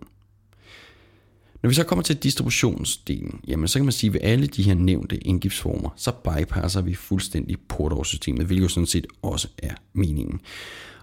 Når 1.64 1.68
vi 1.68 1.74
så 1.74 1.84
kommer 1.84 2.04
til 2.04 2.16
distributionsdelen, 2.16 3.40
jamen 3.48 3.68
så 3.68 3.80
kan 3.80 3.86
man 3.86 3.92
sige, 3.92 4.10
at 4.10 4.14
ved 4.14 4.22
alle 4.24 4.48
de 4.48 4.64
her 4.64 4.74
nævnte 4.74 5.18
indgiftsformer, 5.18 5.90
så 5.96 6.12
bypasser 6.12 6.82
vi 6.82 6.96
fuldstændig 6.96 7.58
portårssystemet, 7.70 8.46
hvilket 8.46 8.64
jo 8.64 8.68
sådan 8.68 8.88
set 8.88 9.08
også 9.22 9.48
er 9.58 9.74
meningen. 9.94 10.40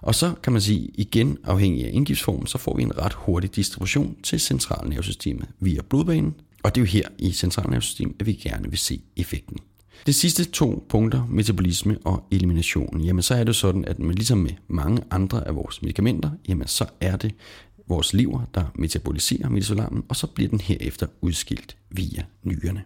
Og 0.01 0.15
så 0.15 0.33
kan 0.43 0.53
man 0.53 0.61
sige, 0.61 0.89
igen 0.93 1.37
afhængig 1.43 1.85
af 1.85 1.89
indgiftsformen, 1.93 2.47
så 2.47 2.57
får 2.57 2.75
vi 2.75 2.83
en 2.83 2.97
ret 2.97 3.13
hurtig 3.13 3.55
distribution 3.55 4.15
til 4.23 4.39
centralnervesystemet 4.39 5.49
via 5.59 5.81
blodbanen, 5.89 6.35
og 6.63 6.75
det 6.75 6.81
er 6.81 6.85
jo 6.85 6.87
her 6.91 7.07
i 7.19 7.31
centralnervesystemet, 7.31 8.15
at 8.19 8.25
vi 8.25 8.33
gerne 8.33 8.69
vil 8.69 8.79
se 8.79 9.01
effekten. 9.17 9.57
De 10.05 10.13
sidste 10.13 10.43
to 10.43 10.85
punkter, 10.89 11.25
metabolisme 11.29 11.97
og 12.05 12.27
elimination, 12.31 13.01
jamen 13.01 13.21
så 13.21 13.35
er 13.35 13.43
det 13.43 13.55
sådan, 13.55 13.85
at 13.85 13.99
man 13.99 14.15
ligesom 14.15 14.37
med 14.37 14.51
mange 14.67 15.01
andre 15.11 15.47
af 15.47 15.55
vores 15.55 15.81
medicamenter, 15.81 16.29
jamen 16.47 16.67
så 16.67 16.85
er 17.01 17.15
det 17.15 17.35
vores 17.87 18.13
lever, 18.13 18.41
der 18.55 18.65
metaboliserer 18.75 19.49
midazolamen, 19.49 20.03
og 20.09 20.15
så 20.15 20.27
bliver 20.27 20.49
den 20.49 20.59
herefter 20.59 21.07
udskilt 21.21 21.77
via 21.89 22.23
nyrerne. 22.43 22.83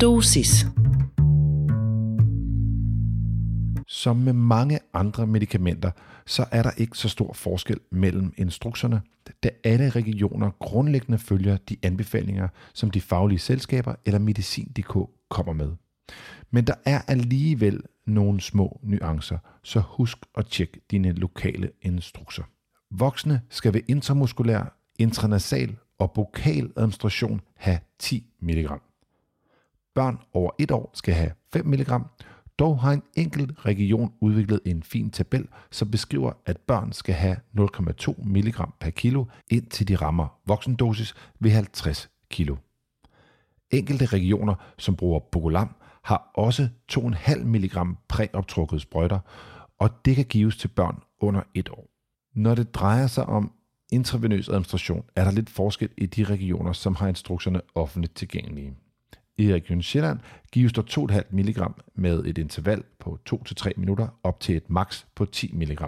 Dosis. 0.00 0.66
Som 3.88 4.16
med 4.16 4.32
mange 4.32 4.78
andre 4.94 5.26
medicamenter, 5.26 5.90
så 6.26 6.46
er 6.50 6.62
der 6.62 6.70
ikke 6.76 6.98
så 6.98 7.08
stor 7.08 7.32
forskel 7.32 7.80
mellem 7.90 8.32
instrukserne, 8.36 9.02
da 9.42 9.50
alle 9.64 9.90
regioner 9.90 10.50
grundlæggende 10.50 11.18
følger 11.18 11.56
de 11.56 11.76
anbefalinger, 11.82 12.48
som 12.74 12.90
de 12.90 13.00
faglige 13.00 13.38
selskaber 13.38 13.94
eller 14.04 14.18
Medicin.dk 14.18 15.10
kommer 15.30 15.52
med. 15.52 15.72
Men 16.50 16.64
der 16.64 16.74
er 16.84 17.02
alligevel 17.08 17.82
nogle 18.06 18.40
små 18.40 18.80
nuancer, 18.82 19.38
så 19.62 19.80
husk 19.80 20.18
at 20.34 20.46
tjekke 20.46 20.80
dine 20.90 21.12
lokale 21.12 21.70
instrukser. 21.82 22.42
Voksne 22.90 23.40
skal 23.50 23.74
ved 23.74 23.80
intramuskulær, 23.88 24.78
intranasal 24.98 25.76
og 25.98 26.12
bokal 26.12 26.72
administration 26.76 27.40
have 27.56 27.78
10 27.98 28.26
mg. 28.40 28.68
Børn 29.94 30.18
over 30.32 30.50
1 30.58 30.70
år 30.70 30.90
skal 30.94 31.14
have 31.14 31.32
5 31.52 31.66
mg, 31.66 31.92
dog 32.58 32.80
har 32.80 32.92
en 32.92 33.02
enkelt 33.16 33.66
region 33.66 34.12
udviklet 34.20 34.60
en 34.64 34.82
fin 34.82 35.10
tabel, 35.10 35.48
som 35.70 35.90
beskriver, 35.90 36.32
at 36.46 36.56
børn 36.56 36.92
skal 36.92 37.14
have 37.14 37.36
0,2 37.58 38.14
mg 38.24 38.54
per 38.80 38.90
kilo, 38.90 39.24
indtil 39.50 39.88
de 39.88 39.96
rammer 39.96 40.38
voksendosis 40.46 41.14
ved 41.40 41.50
50 41.50 42.10
kilo. 42.30 42.56
Enkelte 43.70 44.06
regioner, 44.06 44.54
som 44.78 44.96
bruger 44.96 45.20
Bogolam, 45.20 45.74
har 46.04 46.30
også 46.34 46.68
2,5 46.92 47.44
mg 47.44 47.96
præoptrukket 48.08 48.80
sprøjter, 48.80 49.18
og 49.78 49.90
det 50.04 50.16
kan 50.16 50.24
gives 50.24 50.56
til 50.56 50.68
børn 50.68 51.02
under 51.20 51.42
et 51.54 51.68
år. 51.68 51.90
Når 52.34 52.54
det 52.54 52.74
drejer 52.74 53.06
sig 53.06 53.26
om 53.26 53.52
intravenøs 53.92 54.48
administration, 54.48 55.04
er 55.16 55.24
der 55.24 55.30
lidt 55.30 55.50
forskel 55.50 55.88
i 55.96 56.06
de 56.06 56.24
regioner, 56.24 56.72
som 56.72 56.94
har 56.94 57.08
instruktionerne 57.08 57.62
offentligt 57.74 58.14
tilgængelige. 58.14 58.74
I 59.38 59.52
Region 59.52 59.82
Sjælland 59.82 60.18
gives 60.52 60.72
der 60.72 60.82
2,5 60.82 61.22
mg 61.30 61.74
med 61.94 62.24
et 62.24 62.38
interval 62.38 62.82
på 62.98 63.18
2-3 63.30 63.70
minutter 63.76 64.08
op 64.22 64.40
til 64.40 64.56
et 64.56 64.70
max 64.70 65.04
på 65.14 65.24
10 65.24 65.50
mg. 65.54 65.80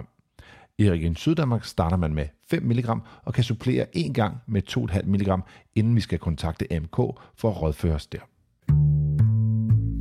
I 0.77 0.91
Region 0.91 1.15
Syddanmark 1.15 1.65
starter 1.65 1.97
man 1.97 2.13
med 2.13 2.25
5 2.49 2.63
mg 2.63 2.89
og 3.23 3.33
kan 3.33 3.43
supplere 3.43 3.97
en 3.97 4.13
gang 4.13 4.37
med 4.47 4.61
2,5 4.69 5.05
mg, 5.05 5.41
inden 5.75 5.95
vi 5.95 6.01
skal 6.01 6.19
kontakte 6.19 6.73
AMK 6.73 6.95
for 7.35 7.49
at 7.49 7.61
rådføre 7.61 7.95
os 7.95 8.07
der. 8.07 8.19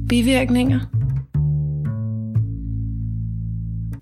Bivirkninger. 0.08 0.80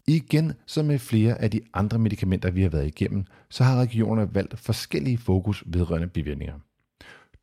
Igen, 0.08 0.52
som 0.66 0.86
med 0.86 0.98
flere 0.98 1.40
af 1.40 1.50
de 1.50 1.60
andre 1.74 1.98
medicamenter, 1.98 2.50
vi 2.50 2.62
har 2.62 2.68
været 2.68 2.86
igennem, 2.86 3.24
så 3.48 3.64
har 3.64 3.80
regionerne 3.80 4.34
valgt 4.34 4.58
forskellige 4.58 5.18
fokus 5.18 5.64
vedrørende 5.66 6.08
bivirkninger. 6.08 6.54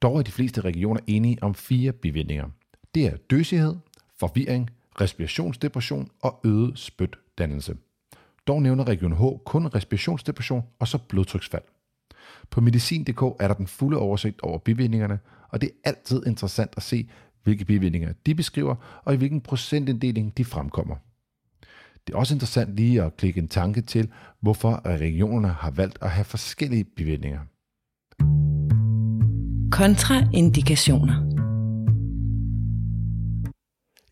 Dog 0.03 0.17
er 0.17 0.21
de 0.21 0.31
fleste 0.31 0.61
regioner 0.61 1.01
enige 1.07 1.43
om 1.43 1.55
fire 1.55 1.91
bivirkninger. 1.91 2.49
Det 2.95 3.05
er 3.05 3.17
døsighed, 3.17 3.75
forvirring, 4.19 4.69
respirationsdepression 5.01 6.09
og 6.21 6.39
øget 6.43 6.79
spytdannelse. 6.79 7.77
Dog 8.47 8.61
nævner 8.61 8.87
Region 8.87 9.13
H 9.13 9.43
kun 9.45 9.67
respirationsdepression 9.67 10.63
og 10.79 10.87
så 10.87 10.97
blodtryksfald. 10.97 11.63
På 12.49 12.61
medicin.dk 12.61 13.21
er 13.21 13.47
der 13.47 13.53
den 13.53 13.67
fulde 13.67 13.97
oversigt 13.97 14.41
over 14.41 14.57
bivirkningerne, 14.57 15.19
og 15.49 15.61
det 15.61 15.69
er 15.69 15.89
altid 15.89 16.25
interessant 16.27 16.73
at 16.77 16.83
se, 16.83 17.09
hvilke 17.43 17.65
bivirkninger 17.65 18.13
de 18.25 18.35
beskriver, 18.35 18.75
og 19.03 19.13
i 19.13 19.17
hvilken 19.17 19.41
procentinddeling 19.41 20.37
de 20.37 20.45
fremkommer. 20.45 20.95
Det 22.07 22.13
er 22.13 22.17
også 22.17 22.33
interessant 22.33 22.75
lige 22.75 23.03
at 23.03 23.17
klikke 23.17 23.39
en 23.39 23.47
tanke 23.47 23.81
til, 23.81 24.11
hvorfor 24.39 24.81
regionerne 24.85 25.47
har 25.47 25.71
valgt 25.71 25.97
at 26.01 26.11
have 26.11 26.25
forskellige 26.25 26.83
bivirkninger. 26.83 27.39
Kontraindikationer. 29.73 31.15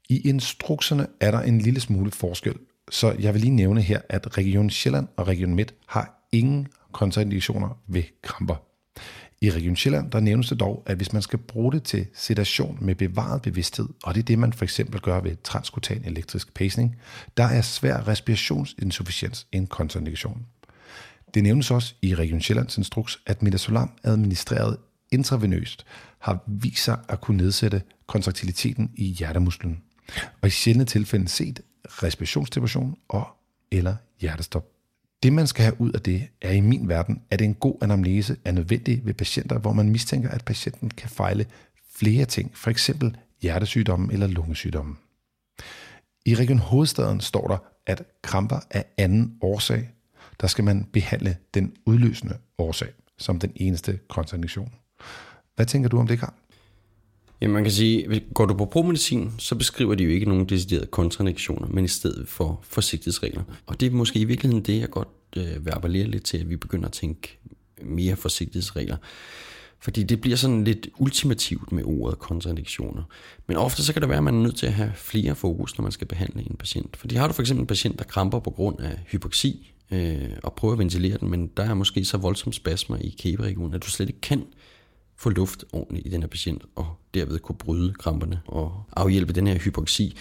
I 0.09 0.29
instrukserne 0.29 1.07
er 1.19 1.31
der 1.31 1.41
en 1.41 1.61
lille 1.61 1.79
smule 1.79 2.11
forskel, 2.11 2.53
så 2.91 3.15
jeg 3.19 3.33
vil 3.33 3.41
lige 3.41 3.55
nævne 3.55 3.81
her, 3.81 4.01
at 4.09 4.37
Region 4.37 4.69
Sjælland 4.69 5.07
og 5.17 5.27
Region 5.27 5.55
Midt 5.55 5.73
har 5.87 6.27
ingen 6.31 6.67
kontraindikationer 6.91 7.77
ved 7.87 8.03
kramper. 8.23 8.55
I 9.41 9.51
Region 9.51 9.75
Sjælland 9.75 10.11
der 10.11 10.19
nævnes 10.19 10.49
det 10.49 10.59
dog, 10.59 10.83
at 10.85 10.97
hvis 10.97 11.13
man 11.13 11.21
skal 11.21 11.39
bruge 11.39 11.71
det 11.71 11.83
til 11.83 12.07
sedation 12.13 12.77
med 12.81 12.95
bevaret 12.95 13.41
bevidsthed, 13.41 13.89
og 14.03 14.15
det 14.15 14.21
er 14.21 14.25
det, 14.25 14.39
man 14.39 14.53
for 14.53 14.63
eksempel 14.63 15.01
gør 15.01 15.21
ved 15.21 15.35
transkutan 15.43 16.01
elektrisk 16.05 16.53
pacing, 16.53 16.95
der 17.37 17.45
er 17.45 17.61
svær 17.61 18.07
respirationsinsufficiens 18.07 19.47
en 19.51 19.67
kontraindikation. 19.67 20.45
Det 21.33 21.43
nævnes 21.43 21.71
også 21.71 21.93
i 22.01 22.15
Region 22.15 22.41
Sjællands 22.41 22.77
instruks, 22.77 23.19
at 23.25 23.43
midazolam 23.43 23.89
administreret 24.03 24.77
intravenøst 25.11 25.85
har 26.19 26.43
vist 26.47 26.83
sig 26.83 26.99
at 27.09 27.21
kunne 27.21 27.37
nedsætte 27.37 27.81
kontraktiliteten 28.07 28.91
i 28.95 29.05
hjertemusklen, 29.05 29.81
og 30.41 30.47
i 30.47 30.51
sjældne 30.51 30.85
tilfælde 30.85 31.27
set 31.27 31.61
respirationsdepression 31.85 32.97
og 33.09 33.27
eller 33.71 33.95
hjertestop. 34.19 34.67
Det, 35.23 35.33
man 35.33 35.47
skal 35.47 35.63
have 35.63 35.81
ud 35.81 35.91
af 35.91 36.01
det, 36.01 36.27
er 36.41 36.51
i 36.51 36.59
min 36.59 36.89
verden, 36.89 37.21
at 37.29 37.41
en 37.41 37.53
god 37.53 37.75
anamnese 37.81 38.37
er 38.45 38.51
nødvendig 38.51 39.05
ved 39.05 39.13
patienter, 39.13 39.59
hvor 39.59 39.73
man 39.73 39.89
mistænker, 39.89 40.29
at 40.29 40.45
patienten 40.45 40.89
kan 40.89 41.09
fejle 41.09 41.45
flere 41.95 42.25
ting, 42.25 42.57
for 42.57 42.69
eksempel 42.69 43.17
hjertesygdomme 43.41 44.13
eller 44.13 44.27
lungesygdomme. 44.27 44.95
I 46.25 46.35
Region 46.35 46.59
Hovedstaden 46.59 47.21
står 47.21 47.47
der, 47.47 47.57
at 47.85 48.03
kramper 48.21 48.59
er 48.69 48.83
anden 48.97 49.37
årsag. 49.41 49.89
Der 50.41 50.47
skal 50.47 50.63
man 50.63 50.83
behandle 50.83 51.37
den 51.53 51.73
udløsende 51.85 52.37
årsag 52.57 52.89
som 53.17 53.39
den 53.39 53.51
eneste 53.55 53.99
kontraindikation. 54.09 54.73
Hvad 55.55 55.65
tænker 55.65 55.89
du 55.89 55.99
om 55.99 56.07
det, 56.07 56.19
Karl? 56.19 56.33
Jamen 57.41 57.53
man 57.53 57.63
kan 57.63 57.71
sige, 57.71 58.21
går 58.33 58.45
du 58.45 58.53
på 58.53 58.65
promedicin, 58.65 59.31
så 59.37 59.55
beskriver 59.55 59.95
de 59.95 60.03
jo 60.03 60.09
ikke 60.09 60.25
nogen 60.25 60.45
deciderede 60.45 60.85
kontraindikationer, 60.85 61.67
men 61.67 61.85
i 61.85 61.87
stedet 61.87 62.27
for 62.27 62.59
forsigtighedsregler. 62.63 63.43
Og 63.65 63.79
det 63.79 63.85
er 63.85 63.91
måske 63.91 64.19
i 64.19 64.25
virkeligheden 64.25 64.65
det, 64.65 64.79
jeg 64.79 64.89
godt 64.89 65.07
øh, 65.37 65.65
vil 65.65 65.71
appellere 65.71 66.07
lidt 66.07 66.23
til, 66.23 66.37
at 66.37 66.49
vi 66.49 66.55
begynder 66.55 66.85
at 66.85 66.91
tænke 66.91 67.39
mere 67.83 68.15
forsigtighedsregler. 68.15 68.97
Fordi 69.79 70.03
det 70.03 70.21
bliver 70.21 70.37
sådan 70.37 70.63
lidt 70.63 70.87
ultimativt 70.99 71.71
med 71.71 71.83
ordet 71.85 72.19
kontraindikationer. 72.19 73.03
Men 73.47 73.57
ofte 73.57 73.83
så 73.83 73.93
kan 73.93 74.01
det 74.01 74.09
være, 74.09 74.17
at 74.17 74.23
man 74.23 74.35
er 74.35 74.41
nødt 74.41 74.55
til 74.55 74.65
at 74.65 74.73
have 74.73 74.91
flere 74.95 75.35
fokus, 75.35 75.77
når 75.77 75.83
man 75.83 75.91
skal 75.91 76.07
behandle 76.07 76.41
en 76.41 76.55
patient. 76.59 76.97
Fordi 76.97 77.15
har 77.15 77.27
du 77.27 77.33
for 77.33 77.41
eksempel 77.41 77.61
en 77.61 77.67
patient, 77.67 77.99
der 77.99 78.05
kramper 78.05 78.39
på 78.39 78.49
grund 78.49 78.79
af 78.79 78.99
hypoxi, 79.07 79.73
øh, 79.91 80.29
og 80.43 80.53
prøver 80.53 80.73
at 80.73 80.79
ventilere 80.79 81.17
den, 81.17 81.29
men 81.29 81.47
der 81.57 81.63
er 81.63 81.73
måske 81.73 82.05
så 82.05 82.17
voldsomme 82.17 82.53
spasmer 82.53 82.97
i 82.97 83.15
kæberegionen, 83.19 83.73
at 83.73 83.83
du 83.83 83.89
slet 83.89 84.09
ikke 84.09 84.21
kan 84.21 84.45
få 85.21 85.29
luft 85.29 85.65
ordentligt 85.73 86.07
i 86.07 86.09
den 86.09 86.21
her 86.21 86.27
patient, 86.27 86.63
og 86.75 86.87
derved 87.13 87.39
kunne 87.39 87.57
bryde 87.57 87.93
kramperne 87.93 88.41
og 88.47 88.83
afhjælpe 88.95 89.33
den 89.33 89.47
her 89.47 89.57
hypoxi, 89.57 90.15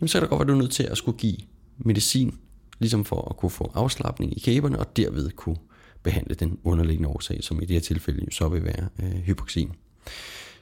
jamen 0.00 0.08
så 0.08 0.18
kan 0.18 0.22
det 0.22 0.30
godt 0.30 0.38
være, 0.38 0.48
du 0.48 0.52
er 0.52 0.62
nødt 0.62 0.72
til 0.72 0.82
at 0.82 0.98
skulle 0.98 1.18
give 1.18 1.36
medicin, 1.78 2.38
ligesom 2.78 3.04
for 3.04 3.28
at 3.30 3.36
kunne 3.36 3.50
få 3.50 3.72
afslappning 3.74 4.36
i 4.36 4.40
kæberne, 4.40 4.78
og 4.78 4.96
derved 4.96 5.30
kunne 5.30 5.56
behandle 6.02 6.34
den 6.34 6.58
underliggende 6.64 7.08
årsag, 7.08 7.44
som 7.44 7.62
i 7.62 7.64
det 7.64 7.70
her 7.70 7.80
tilfælde 7.80 8.32
så 8.32 8.48
vil 8.48 8.64
være 8.64 8.88
øh, 9.02 9.10
hypoxi. 9.10 9.68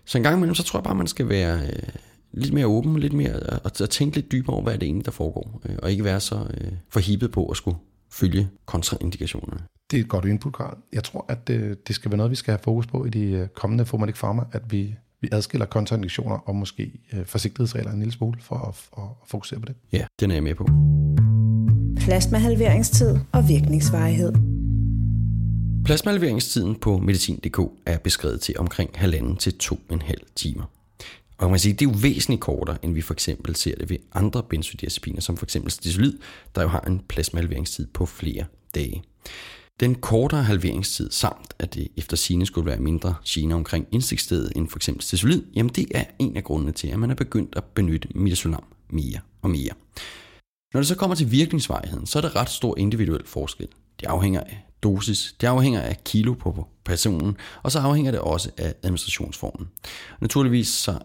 Så 0.04 0.18
en 0.18 0.24
gang 0.24 0.36
imellem, 0.36 0.54
så 0.54 0.62
tror 0.62 0.78
jeg 0.78 0.84
bare, 0.84 0.94
man 0.94 1.06
skal 1.06 1.28
være 1.28 1.66
øh, 1.66 1.88
lidt 2.32 2.52
mere 2.52 2.66
åben, 2.66 2.98
lidt 2.98 3.12
mere, 3.12 3.40
og, 3.40 3.60
og 3.80 3.90
tænke 3.90 4.16
lidt 4.16 4.32
dybere 4.32 4.54
over, 4.54 4.62
hvad 4.62 4.74
er 4.74 4.78
det 4.78 4.86
egentlig, 4.86 5.06
der 5.06 5.10
foregår, 5.10 5.60
øh, 5.68 5.76
og 5.82 5.90
ikke 5.90 6.04
være 6.04 6.20
så 6.20 6.46
øh, 6.60 6.72
forhibet 6.88 7.32
på 7.32 7.46
at 7.46 7.56
skulle 7.56 7.78
følge 8.10 8.48
kontraindikationerne. 8.66 9.60
Det 9.90 9.96
er 9.96 10.00
et 10.00 10.08
godt 10.08 10.24
input, 10.24 10.52
Karl. 10.52 10.76
Jeg 10.92 11.04
tror, 11.04 11.24
at 11.28 11.48
det, 11.48 11.88
det 11.88 11.94
skal 11.94 12.10
være 12.10 12.16
noget, 12.16 12.30
vi 12.30 12.36
skal 12.36 12.52
have 12.52 12.60
fokus 12.64 12.86
på 12.86 13.04
i 13.04 13.10
de 13.10 13.22
øh, 13.22 13.48
kommende 13.48 13.86
Formatic 13.86 14.14
Pharma, 14.14 14.42
at 14.52 14.62
vi, 14.72 14.94
vi 15.20 15.28
adskiller 15.32 15.66
kontraindikationer 15.66 16.36
og 16.36 16.56
måske 16.56 16.92
øh, 17.12 17.26
forsigtighedsregler 17.26 17.92
en 17.92 17.98
lille 17.98 18.12
smule 18.12 18.40
for 18.40 18.56
at, 18.56 18.74
for 18.74 19.18
at 19.22 19.28
fokusere 19.28 19.60
på 19.60 19.66
det. 19.66 19.74
Ja, 19.92 20.06
den 20.20 20.30
er 20.30 20.34
jeg 20.34 20.42
med 20.42 20.54
på. 20.54 20.68
Plasmahalveringstid 22.04 23.18
og 23.32 23.48
virkningsvarighed. 23.48 24.32
Plasmahalveringstiden 25.84 26.74
på 26.74 26.98
medicin.dk 26.98 27.60
er 27.86 27.98
beskrevet 27.98 28.40
til 28.40 28.58
omkring 28.58 28.90
halvanden 28.94 29.36
til 29.36 29.58
to 29.58 29.80
en 29.90 30.02
halv 30.02 30.20
timer. 30.36 30.64
Og 31.38 31.44
man 31.44 31.50
kan 31.50 31.58
sige, 31.58 31.72
det 31.72 31.86
er 31.86 31.90
jo 31.90 31.96
væsentligt 32.02 32.40
kortere, 32.40 32.76
end 32.82 32.94
vi 32.94 33.00
for 33.00 33.14
eksempel 33.14 33.56
ser 33.56 33.74
det 33.76 33.90
ved 33.90 33.96
andre 34.12 34.42
benzodiazepiner, 34.42 35.20
som 35.20 35.36
for 35.36 35.46
eksempel 35.46 35.70
stisolid, 35.70 36.18
der 36.54 36.62
jo 36.62 36.68
har 36.68 36.80
en 36.80 37.00
plasmahalveringstid 37.08 37.86
på 37.86 38.06
flere 38.06 38.44
dage. 38.74 39.02
Den 39.80 39.94
kortere 39.94 40.42
halveringstid 40.42 41.10
samt, 41.10 41.54
at 41.58 41.74
det 41.74 41.88
efter 41.96 42.16
sine 42.16 42.46
skulle 42.46 42.66
være 42.66 42.78
mindre 42.78 43.14
gener 43.26 43.54
omkring 43.54 43.86
indstikstedet 43.92 44.52
end 44.56 44.68
for 44.68 44.78
eksempel 44.78 45.44
jamen 45.54 45.72
det 45.72 45.86
er 45.94 46.04
en 46.18 46.36
af 46.36 46.44
grundene 46.44 46.72
til, 46.72 46.88
at 46.88 46.98
man 46.98 47.10
er 47.10 47.14
begyndt 47.14 47.56
at 47.56 47.64
benytte 47.64 48.08
midazolam 48.14 48.64
mere 48.90 49.20
og 49.42 49.50
mere. 49.50 49.72
Når 50.74 50.80
det 50.80 50.86
så 50.88 50.94
kommer 50.94 51.16
til 51.16 51.30
virkningsvarigheden, 51.30 52.06
så 52.06 52.18
er 52.18 52.22
der 52.22 52.36
ret 52.36 52.50
stor 52.50 52.78
individuel 52.78 53.26
forskel. 53.26 53.68
Det 54.00 54.06
afhænger 54.06 54.40
af 54.40 54.66
dosis, 54.82 55.34
det 55.40 55.46
afhænger 55.46 55.80
af 55.80 56.04
kilo 56.04 56.34
på 56.34 56.66
personen, 56.84 57.36
og 57.62 57.72
så 57.72 57.78
afhænger 57.78 58.10
det 58.10 58.20
også 58.20 58.50
af 58.56 58.74
administrationsformen. 58.82 59.68
Naturligvis 60.20 60.68
så 60.68 60.98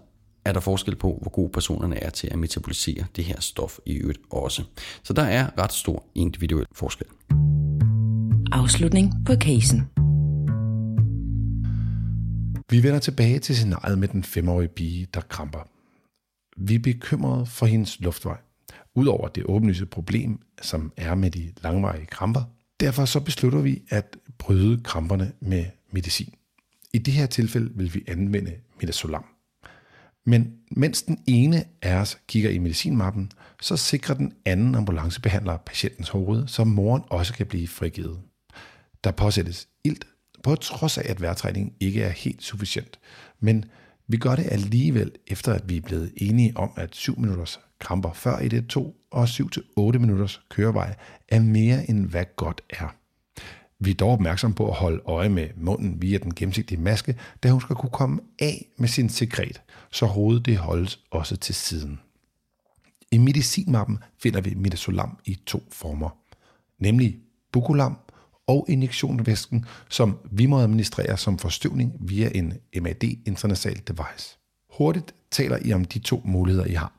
er 0.45 0.53
der 0.53 0.59
forskel 0.59 0.95
på, 0.95 1.17
hvor 1.21 1.31
gode 1.31 1.49
personerne 1.49 2.03
er 2.03 2.09
til 2.09 2.27
at 2.31 2.39
metabolisere 2.39 3.05
det 3.15 3.23
her 3.23 3.39
stof 3.39 3.79
i 3.85 3.93
øvrigt 3.93 4.19
også. 4.29 4.63
Så 5.03 5.13
der 5.13 5.23
er 5.23 5.49
ret 5.57 5.73
stor 5.73 6.03
individuel 6.15 6.65
forskel. 6.71 7.07
Afslutning 8.55 9.13
på 9.25 9.33
casen. 9.35 9.79
Vi 12.69 12.83
vender 12.83 12.99
tilbage 12.99 13.39
til 13.39 13.55
scenariet 13.55 13.97
med 13.99 14.07
den 14.07 14.23
femårige 14.23 14.67
pige, 14.67 15.07
der 15.13 15.21
kramper. 15.21 15.59
Vi 16.57 16.75
er 16.75 16.79
bekymrede 16.79 17.45
for 17.45 17.65
hendes 17.65 17.99
luftvej. 17.99 18.37
Udover 18.95 19.27
det 19.27 19.43
åbenlyse 19.45 19.85
problem, 19.85 20.39
som 20.61 20.91
er 20.97 21.15
med 21.15 21.31
de 21.31 21.51
langvarige 21.63 22.05
kramper. 22.05 22.41
Derfor 22.79 23.05
så 23.05 23.19
beslutter 23.19 23.59
vi 23.59 23.81
at 23.89 24.17
bryde 24.37 24.83
kramperne 24.83 25.31
med 25.39 25.65
medicin. 25.91 26.33
I 26.93 26.97
det 26.97 27.13
her 27.13 27.25
tilfælde 27.25 27.71
vil 27.75 27.93
vi 27.93 28.03
anvende 28.07 28.51
midazolam. 28.81 29.25
Men 30.25 30.53
mens 30.71 31.03
den 31.03 31.19
ene 31.27 31.63
af 31.81 31.95
os 31.95 32.17
kigger 32.27 32.49
i 32.49 32.57
medicinmappen, 32.57 33.31
så 33.61 33.77
sikrer 33.77 34.15
den 34.15 34.33
anden 34.45 34.75
ambulancebehandler 34.75 35.57
patientens 35.57 36.09
hoved, 36.09 36.47
så 36.47 36.63
moren 36.63 37.03
også 37.09 37.33
kan 37.33 37.45
blive 37.45 37.67
frigivet. 37.67 38.19
Der 39.03 39.11
påsættes 39.11 39.67
ilt, 39.83 40.07
på 40.43 40.55
trods 40.55 40.97
af 40.97 41.11
at 41.11 41.21
vejrtrækningen 41.21 41.73
ikke 41.79 42.03
er 42.03 42.09
helt 42.09 42.43
sufficient. 42.43 42.99
Men 43.39 43.65
vi 44.07 44.17
gør 44.17 44.35
det 44.35 44.47
alligevel, 44.51 45.11
efter 45.27 45.53
at 45.53 45.69
vi 45.69 45.77
er 45.77 45.81
blevet 45.81 46.13
enige 46.17 46.57
om, 46.57 46.71
at 46.75 46.95
7 46.95 47.19
minutters 47.19 47.59
kramper 47.79 48.13
før 48.13 48.39
i 48.39 48.47
det 48.47 48.67
2 48.67 48.95
og 49.11 49.23
7-8 49.23 49.97
minutters 49.97 50.41
kørevej 50.49 50.95
er 51.27 51.39
mere 51.39 51.89
end 51.89 52.05
hvad 52.05 52.25
godt 52.35 52.61
er. 52.69 52.95
Vi 53.79 53.91
er 53.91 53.95
dog 53.95 54.11
opmærksom 54.11 54.53
på 54.53 54.67
at 54.67 54.75
holde 54.75 55.01
øje 55.05 55.29
med 55.29 55.49
munden 55.57 56.01
via 56.01 56.17
den 56.17 56.35
gennemsigtige 56.35 56.81
maske, 56.81 57.19
da 57.43 57.49
hun 57.49 57.61
skal 57.61 57.75
kunne 57.75 57.89
komme 57.89 58.19
af 58.39 58.65
med 58.77 58.87
sin 58.87 59.09
sekret, 59.09 59.61
så 59.91 60.05
hovedet 60.05 60.45
det 60.45 60.57
holdes 60.57 60.99
også 61.11 61.37
til 61.37 61.55
siden. 61.55 61.99
I 63.11 63.17
medicinmappen 63.17 63.99
finder 64.19 64.41
vi 64.41 64.53
midazolam 64.53 65.17
i 65.25 65.35
to 65.45 65.63
former, 65.71 66.17
nemlig 66.79 67.19
bukolam 67.51 67.97
og 68.47 68.65
injektionsvæsken, 68.69 69.65
som 69.89 70.17
vi 70.31 70.45
må 70.45 70.59
administrere 70.59 71.17
som 71.17 71.39
forstøvning 71.39 71.93
via 71.99 72.31
en 72.35 72.53
MAD 72.81 73.03
intranasal 73.25 73.81
device. 73.87 74.37
Hurtigt 74.77 75.15
taler 75.31 75.57
I 75.61 75.73
om 75.73 75.85
de 75.85 75.99
to 75.99 76.21
muligheder, 76.25 76.65
I 76.65 76.73
har. 76.73 76.93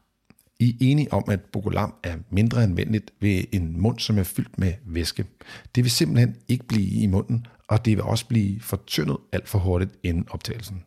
I 0.60 0.70
er 0.70 0.76
enige 0.80 1.12
om, 1.12 1.24
at 1.28 1.40
Bogolam 1.40 1.94
er 2.02 2.16
mindre 2.30 2.62
anvendeligt 2.62 3.10
ved 3.20 3.44
en 3.52 3.80
mund, 3.80 3.98
som 3.98 4.18
er 4.18 4.22
fyldt 4.22 4.58
med 4.58 4.72
væske. 4.86 5.24
Det 5.74 5.84
vil 5.84 5.90
simpelthen 5.90 6.36
ikke 6.48 6.66
blive 6.66 7.02
i 7.02 7.06
munden, 7.06 7.46
og 7.68 7.84
det 7.84 7.96
vil 7.96 8.04
også 8.04 8.26
blive 8.26 8.60
fortyndet 8.60 9.16
alt 9.32 9.48
for 9.48 9.58
hurtigt 9.58 9.92
inden 10.02 10.26
optagelsen. 10.30 10.82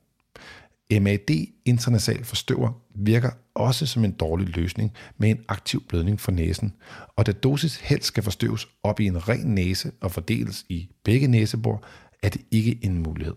MAD 0.91 1.30
internasal 1.65 2.23
forstøver 2.23 2.82
virker 2.95 3.30
også 3.54 3.86
som 3.86 4.06
en 4.06 4.12
dårlig 4.12 4.56
løsning 4.56 4.93
med 5.17 5.30
en 5.30 5.39
aktiv 5.47 5.84
blødning 5.88 6.19
for 6.19 6.32
næsen, 6.32 6.73
og 7.15 7.26
da 7.26 7.32
dosis 7.32 7.76
helst 7.76 8.08
skal 8.08 8.23
forstøves 8.23 8.67
op 8.84 9.00
i 9.00 9.06
en 9.06 9.30
ren 9.30 9.56
næse 9.56 9.91
og 10.02 10.12
fordeles 10.12 10.65
i 10.69 10.89
begge 11.04 11.28
næsebor, 11.28 11.84
er 12.23 12.30
det 12.30 12.41
ikke 12.52 12.80
en 12.82 13.04
mulighed. 13.04 13.34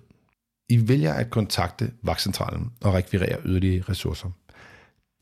I 0.69 0.89
vælger 0.89 1.15
at 1.15 1.31
kontakte 1.31 1.91
vagtcentralen 2.03 2.71
og 2.81 2.95
rekvirere 2.95 3.41
yderligere 3.45 3.85
ressourcer. 3.89 4.31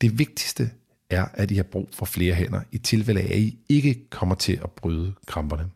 Det 0.01 0.19
vigtigste 0.19 0.71
er, 1.09 1.25
at 1.33 1.51
I 1.51 1.55
har 1.55 1.63
brug 1.63 1.89
for 1.93 2.05
flere 2.05 2.33
hænder 2.33 2.61
i 2.71 2.77
tilfælde 2.77 3.21
af, 3.21 3.25
at 3.25 3.39
I 3.39 3.59
ikke 3.69 4.09
kommer 4.09 4.35
til 4.35 4.59
at 4.63 4.71
bryde 4.71 5.13
kramperne. 5.27 5.69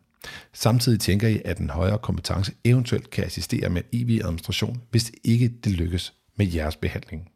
Samtidig 0.52 1.00
tænker 1.00 1.28
I, 1.28 1.42
at 1.44 1.58
en 1.58 1.70
højere 1.70 1.98
kompetence 1.98 2.52
eventuelt 2.64 3.10
kan 3.10 3.24
assistere 3.24 3.70
med 3.70 3.82
IV-administration, 3.92 4.82
hvis 4.90 5.12
ikke 5.24 5.48
det 5.48 5.72
lykkes 5.72 6.14
med 6.36 6.46
jeres 6.46 6.76
behandling. 6.76 7.30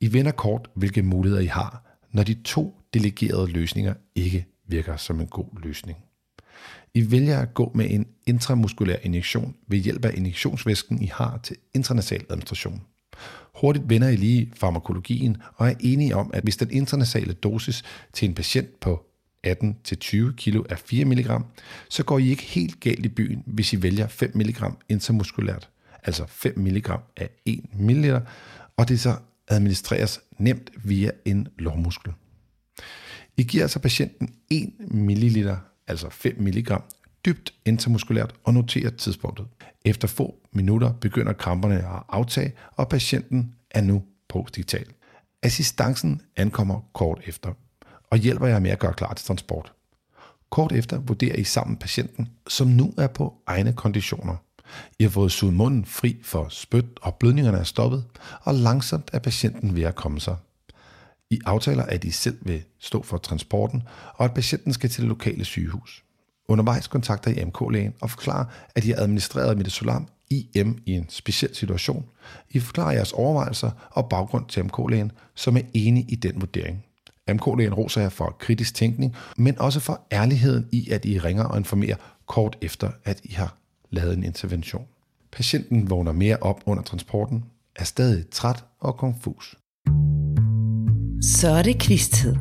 I 0.00 0.12
vender 0.12 0.32
kort, 0.32 0.70
hvilke 0.74 1.02
muligheder 1.02 1.42
I 1.42 1.46
har, 1.46 1.98
når 2.12 2.22
de 2.22 2.34
to 2.34 2.80
delegerede 2.94 3.46
løsninger 3.46 3.94
ikke 4.14 4.46
virker 4.68 4.96
som 4.96 5.20
en 5.20 5.26
god 5.26 5.62
løsning. 5.62 5.98
I 6.94 7.10
vælger 7.10 7.40
at 7.40 7.54
gå 7.54 7.72
med 7.74 7.90
en 7.90 8.06
intramuskulær 8.26 8.96
injektion 9.02 9.54
ved 9.66 9.78
hjælp 9.78 10.04
af 10.04 10.14
injektionsvæsken, 10.14 11.02
I 11.02 11.06
har 11.06 11.40
til 11.42 11.56
intranasal 11.74 12.24
administration. 12.30 12.82
Hurtigt 13.60 13.88
vender 13.88 14.08
I 14.08 14.16
lige 14.16 14.52
farmakologien 14.54 15.36
og 15.54 15.68
er 15.68 15.74
enige 15.80 16.16
om, 16.16 16.30
at 16.34 16.42
hvis 16.42 16.56
den 16.56 16.70
intranasale 16.70 17.32
dosis 17.32 17.82
til 18.12 18.28
en 18.28 18.34
patient 18.34 18.80
på 18.80 19.06
18-20 19.46 19.52
kg 20.36 20.56
er 20.68 20.76
4 20.76 21.04
mg, 21.04 21.30
så 21.88 22.04
går 22.04 22.18
I 22.18 22.28
ikke 22.28 22.42
helt 22.42 22.80
galt 22.80 23.06
i 23.06 23.08
byen, 23.08 23.42
hvis 23.46 23.72
I 23.72 23.82
vælger 23.82 24.08
5 24.08 24.32
mg 24.34 24.62
intramuskulært, 24.88 25.68
altså 26.06 26.26
5 26.26 26.58
mg 26.58 26.90
af 27.16 27.30
1 27.44 27.64
ml, 27.74 28.14
og 28.76 28.88
det 28.88 29.00
så 29.00 29.16
administreres 29.48 30.20
nemt 30.38 30.70
via 30.84 31.10
en 31.24 31.48
lårmuskel. 31.58 32.12
I 33.36 33.42
giver 33.42 33.64
altså 33.64 33.78
patienten 33.78 34.34
1 34.50 34.72
ml, 34.90 35.50
altså 35.86 36.10
5 36.10 36.36
mg, 36.38 36.82
dybt 37.24 37.54
intramuskulært 37.64 38.34
og 38.44 38.54
noterer 38.54 38.90
tidspunktet. 38.90 39.46
Efter 39.84 40.08
få 40.08 40.34
minutter 40.52 40.92
begynder 40.92 41.32
kramperne 41.32 41.74
at 41.74 42.02
aftage, 42.08 42.52
og 42.72 42.88
patienten 42.88 43.54
er 43.70 43.80
nu 43.80 44.02
postdigital. 44.28 44.86
Assistancen 45.42 46.22
ankommer 46.36 46.80
kort 46.94 47.20
efter, 47.26 47.52
og 48.10 48.18
hjælper 48.18 48.46
jer 48.46 48.58
med 48.58 48.70
at 48.70 48.78
gøre 48.78 48.92
klar 48.94 49.14
til 49.14 49.26
transport. 49.26 49.72
Kort 50.50 50.72
efter 50.72 50.98
vurderer 50.98 51.36
I 51.36 51.44
sammen 51.44 51.76
patienten, 51.76 52.28
som 52.48 52.68
nu 52.68 52.94
er 52.98 53.06
på 53.06 53.34
egne 53.46 53.72
konditioner. 53.72 54.36
I 54.98 55.02
har 55.02 55.10
fået 55.10 55.32
suget 55.32 55.54
munden 55.54 55.84
fri 55.84 56.16
for 56.22 56.46
spyt, 56.50 56.84
og 57.02 57.14
blødningerne 57.14 57.58
er 57.58 57.64
stoppet, 57.64 58.04
og 58.40 58.54
langsomt 58.54 59.10
er 59.12 59.18
patienten 59.18 59.76
ved 59.76 59.82
at 59.82 59.94
komme 59.94 60.20
sig. 60.20 60.36
I 61.30 61.40
aftaler, 61.46 61.82
at 61.82 62.04
I 62.04 62.10
selv 62.10 62.38
vil 62.42 62.62
stå 62.78 63.02
for 63.02 63.16
transporten, 63.16 63.82
og 64.14 64.24
at 64.24 64.34
patienten 64.34 64.72
skal 64.72 64.90
til 64.90 65.02
det 65.02 65.08
lokale 65.08 65.44
sygehus. 65.44 66.04
Undervejs 66.48 66.86
kontakter 66.86 67.30
I 67.30 67.44
MK-lægen 67.44 67.94
og 68.00 68.10
forklarer, 68.10 68.44
at 68.74 68.84
I 68.84 68.88
har 68.88 68.96
administreret 68.96 69.56
Midazolam 69.56 70.06
IM 70.30 70.78
i 70.86 70.92
en 70.92 71.06
speciel 71.08 71.54
situation. 71.54 72.04
I 72.50 72.60
forklarer 72.60 72.92
jeres 72.92 73.12
overvejelser 73.12 73.70
og 73.90 74.08
baggrund 74.08 74.46
til 74.48 74.64
MK-lægen, 74.64 75.12
som 75.34 75.56
er 75.56 75.62
enig 75.74 76.04
i 76.08 76.14
den 76.14 76.40
vurdering. 76.40 76.84
MK-lægen 77.28 77.74
roser 77.74 78.00
jer 78.00 78.08
for 78.08 78.36
kritisk 78.38 78.74
tænkning, 78.74 79.16
men 79.36 79.58
også 79.58 79.80
for 79.80 80.06
ærligheden 80.12 80.68
i, 80.72 80.90
at 80.90 81.04
I 81.04 81.18
ringer 81.18 81.44
og 81.44 81.58
informerer 81.58 81.96
kort 82.26 82.58
efter, 82.60 82.90
at 83.04 83.20
I 83.24 83.32
har 83.32 83.56
lavet 83.96 84.16
en 84.16 84.24
intervention. 84.24 84.86
Patienten 85.32 85.90
vågner 85.90 86.12
mere 86.12 86.36
op 86.36 86.60
under 86.66 86.82
transporten, 86.82 87.44
er 87.76 87.84
stadig 87.84 88.30
træt 88.30 88.64
og 88.80 88.96
konfus. 88.96 89.56
Så 91.22 91.48
er 91.48 91.62
det 91.62 91.82
quiz-tid. 91.82 92.36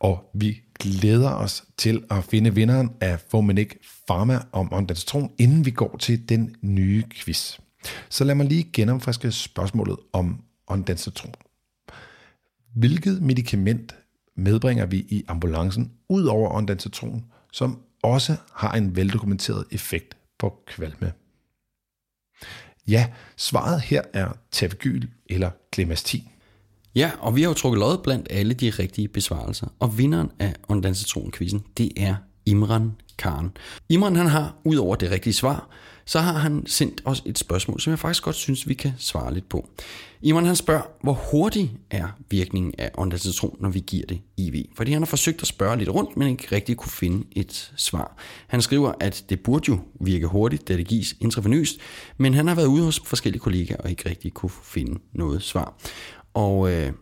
Og 0.00 0.30
vi 0.34 0.60
glæder 0.80 1.30
os 1.30 1.64
til 1.76 2.04
at 2.10 2.24
finde 2.24 2.54
vinderen 2.54 2.90
af 3.00 3.20
Fomenik 3.20 3.76
Pharma 4.06 4.38
om 4.52 4.72
ondansetron, 4.72 5.30
inden 5.38 5.64
vi 5.64 5.70
går 5.70 5.96
til 5.96 6.28
den 6.28 6.56
nye 6.62 7.04
quiz. 7.10 7.58
Så 8.08 8.24
lad 8.24 8.34
mig 8.34 8.46
lige 8.46 8.70
gennemfriske 8.72 9.32
spørgsmålet 9.32 9.96
om 10.12 10.42
ondansetron. 10.66 11.34
Hvilket 12.74 13.22
medicament 13.22 13.94
medbringer 14.36 14.86
vi 14.86 14.98
i 14.98 15.24
ambulancen 15.28 15.92
ud 16.08 16.24
over 16.24 16.54
ondansetron, 16.54 17.24
som 17.52 17.78
også 18.02 18.36
har 18.52 18.72
en 18.72 18.96
veldokumenteret 18.96 19.64
effekt 19.70 20.16
på 20.38 20.62
kvalme? 20.66 21.12
Ja, 22.88 23.10
svaret 23.36 23.80
her 23.80 24.02
er 24.12 24.32
tavegyl 24.50 25.08
eller 25.26 25.50
klemastin. 25.72 26.28
Ja, 26.94 27.10
og 27.18 27.36
vi 27.36 27.42
har 27.42 27.48
jo 27.48 27.54
trukket 27.54 27.78
lod 27.78 27.98
blandt 28.02 28.26
alle 28.30 28.54
de 28.54 28.70
rigtige 28.70 29.08
besvarelser. 29.08 29.66
Og 29.78 29.98
vinderen 29.98 30.30
af 30.38 30.54
Ondansetron-quizzen, 30.68 31.62
det 31.76 31.92
er 31.96 32.16
Imran 32.46 32.92
Khan. 33.18 33.50
Imran 33.88 34.16
han 34.16 34.26
har, 34.26 34.54
ud 34.64 34.76
over 34.76 34.96
det 34.96 35.10
rigtige 35.10 35.32
svar, 35.32 35.68
så 36.04 36.20
har 36.20 36.32
han 36.32 36.66
sendt 36.66 37.02
os 37.04 37.22
et 37.26 37.38
spørgsmål, 37.38 37.80
som 37.80 37.90
jeg 37.90 37.98
faktisk 37.98 38.22
godt 38.22 38.36
synes, 38.36 38.68
vi 38.68 38.74
kan 38.74 38.92
svare 38.98 39.34
lidt 39.34 39.48
på. 39.48 39.68
Imran 40.22 40.46
han 40.46 40.56
spørger, 40.56 40.82
hvor 41.02 41.12
hurtig 41.12 41.76
er 41.90 42.08
virkningen 42.30 42.74
af 42.78 42.90
ondansetron, 42.94 43.56
når 43.60 43.68
vi 43.68 43.80
giver 43.86 44.06
det 44.06 44.20
IV? 44.36 44.64
Fordi 44.76 44.92
han 44.92 45.02
har 45.02 45.06
forsøgt 45.06 45.42
at 45.42 45.48
spørge 45.48 45.76
lidt 45.76 45.88
rundt, 45.88 46.16
men 46.16 46.28
ikke 46.28 46.48
rigtig 46.52 46.76
kunne 46.76 46.92
finde 46.92 47.26
et 47.32 47.72
svar. 47.76 48.16
Han 48.46 48.62
skriver, 48.62 48.92
at 49.00 49.24
det 49.28 49.40
burde 49.40 49.64
jo 49.68 49.78
virke 50.00 50.26
hurtigt, 50.26 50.68
da 50.68 50.76
det 50.76 50.86
gives 50.86 51.14
intravenøst, 51.20 51.78
men 52.16 52.34
han 52.34 52.48
har 52.48 52.54
været 52.54 52.66
ude 52.66 52.84
hos 52.84 53.00
forskellige 53.04 53.40
kollegaer 53.40 53.76
og 53.76 53.90
ikke 53.90 54.08
rigtig 54.08 54.32
kunne 54.32 54.52
finde 54.64 54.98
noget 55.12 55.42
svar. 55.42 55.74
Og 56.34 56.72
øh, 56.72 56.92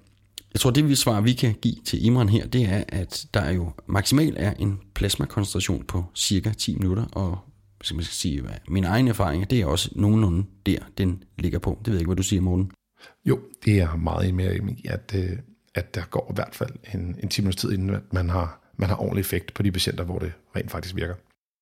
jeg 0.55 0.61
tror, 0.61 0.71
det 0.71 0.89
vi 0.89 0.95
svar, 0.95 1.21
vi 1.21 1.33
kan 1.33 1.55
give 1.63 1.75
til 1.85 2.07
Imran 2.07 2.29
her, 2.29 2.47
det 2.47 2.63
er, 2.65 2.85
at 2.89 3.27
der 3.35 3.51
jo 3.51 3.73
maksimalt 3.87 4.39
er 4.39 4.55
en 4.55 4.81
plasmakoncentration 4.95 5.85
på 5.85 6.05
cirka 6.15 6.53
10 6.53 6.75
minutter, 6.75 7.05
og 7.05 7.39
hvis 7.79 7.95
man 7.95 8.05
skal 8.05 8.15
sige, 8.15 8.41
hvad 8.41 8.53
min 8.69 8.85
egen 8.85 9.09
erfaring, 9.09 9.51
det 9.51 9.61
er 9.61 9.67
også 9.67 9.91
nogenlunde 9.93 10.45
der, 10.67 10.79
den 10.99 11.23
ligger 11.39 11.59
på. 11.59 11.79
Det 11.79 11.87
ved 11.87 11.95
jeg 11.95 12.01
ikke, 12.01 12.09
hvad 12.09 12.17
du 12.17 12.23
siger, 12.23 12.43
Morten. 12.43 12.71
Jo, 13.25 13.41
det 13.65 13.81
er 13.81 13.97
meget 13.97 14.35
mere 14.35 14.57
i, 14.57 14.61
at, 14.85 15.13
øh, 15.15 15.39
at 15.75 15.95
der 15.95 16.03
går 16.11 16.27
i 16.31 16.35
hvert 16.35 16.55
fald 16.55 16.71
en, 16.95 17.17
en 17.23 17.29
10 17.29 17.43
minutters 17.43 17.61
tid, 17.61 17.73
inden 17.73 17.91
at 17.91 18.13
man 18.13 18.31
har, 18.31 18.73
man 18.77 18.89
har 18.89 18.97
ordentlig 18.97 19.21
effekt 19.21 19.55
på 19.55 19.63
de 19.63 19.73
patienter, 19.73 20.05
hvor 20.05 20.19
det 20.19 20.33
rent 20.57 20.71
faktisk 20.71 20.97
virker. 20.97 21.15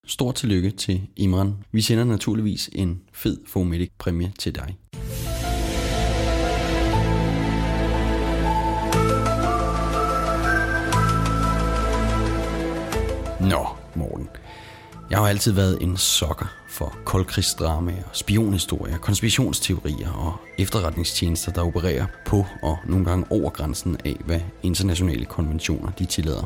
Stort 0.06 0.34
tillykke 0.34 0.70
til 0.70 1.08
Imran. 1.16 1.54
Vi 1.72 1.80
sender 1.80 2.04
naturligvis 2.04 2.70
en 2.72 3.02
fed 3.12 3.38
Fomedic 3.46 3.90
præmie 3.98 4.32
til 4.38 4.54
dig. 4.54 4.76
Jeg 15.18 15.22
har 15.24 15.28
altid 15.28 15.52
været 15.52 15.78
en 15.80 15.96
sokker 15.96 16.46
for 16.68 16.98
koldkrigsdramaer, 17.04 18.02
spionhistorier, 18.12 18.98
konspirationsteorier 18.98 20.10
og 20.12 20.34
efterretningstjenester, 20.58 21.52
der 21.52 21.66
opererer 21.66 22.06
på 22.26 22.46
og 22.62 22.78
nogle 22.86 23.04
gange 23.04 23.26
over 23.30 23.50
grænsen 23.50 23.96
af, 24.04 24.16
hvad 24.24 24.40
internationale 24.62 25.24
konventioner 25.24 25.90
de 25.90 26.04
tillader. 26.04 26.44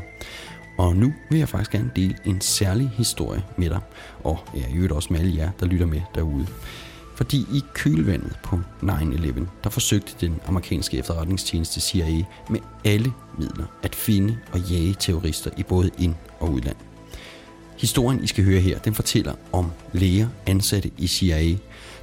Og 0.77 0.95
nu 0.95 1.13
vil 1.29 1.39
jeg 1.39 1.49
faktisk 1.49 1.71
gerne 1.71 1.91
dele 1.95 2.15
en 2.25 2.41
særlig 2.41 2.91
historie 2.97 3.43
med 3.57 3.69
dig, 3.69 3.79
og 4.23 4.39
jeg 4.53 4.69
i 4.69 4.75
øvrigt 4.75 4.93
også 4.93 5.07
med 5.11 5.19
alle 5.19 5.35
jer, 5.35 5.51
der 5.59 5.65
lytter 5.65 5.85
med 5.85 6.01
derude. 6.15 6.47
Fordi 7.15 7.37
i 7.37 7.63
kølvandet 7.73 8.39
på 8.43 8.59
9-11, 8.83 9.41
der 9.63 9.69
forsøgte 9.69 10.27
den 10.27 10.39
amerikanske 10.45 10.97
efterretningstjeneste 10.97 11.81
CIA 11.81 12.23
med 12.49 12.59
alle 12.85 13.13
midler 13.37 13.65
at 13.83 13.95
finde 13.95 14.37
og 14.51 14.59
jage 14.59 14.95
terrorister 14.99 15.51
i 15.57 15.63
både 15.63 15.89
ind- 15.97 16.15
og 16.39 16.51
udland. 16.51 16.75
Historien, 17.83 18.23
I 18.23 18.27
skal 18.27 18.43
høre 18.43 18.59
her, 18.59 18.79
den 18.79 18.93
fortæller 18.93 19.33
om 19.51 19.71
læger 19.93 20.27
ansatte 20.45 20.91
i 20.97 21.07
CIA, 21.07 21.55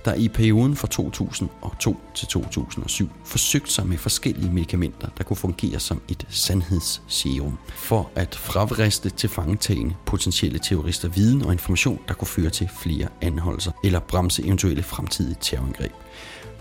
der 0.04 0.14
i 0.14 0.28
perioden 0.28 0.76
fra 0.76 0.88
2002 0.88 1.96
til 2.14 2.28
2007 2.28 3.08
forsøgte 3.24 3.72
sig 3.72 3.86
med 3.86 3.98
forskellige 3.98 4.52
medicamenter, 4.52 5.08
der 5.18 5.24
kunne 5.24 5.36
fungere 5.36 5.80
som 5.80 6.02
et 6.08 6.26
sandhedsserum, 6.28 7.58
for 7.68 8.10
at 8.14 8.34
fravriste 8.34 9.10
til 9.10 9.28
fangetagende 9.28 9.94
potentielle 10.06 10.58
terrorister 10.58 11.08
viden 11.08 11.42
og 11.42 11.52
information, 11.52 12.00
der 12.08 12.14
kunne 12.14 12.28
føre 12.28 12.50
til 12.50 12.68
flere 12.80 13.08
anholdelser 13.20 13.72
eller 13.84 14.00
bremse 14.00 14.44
eventuelle 14.44 14.82
fremtidige 14.82 15.36
terrorangreb. 15.40 15.92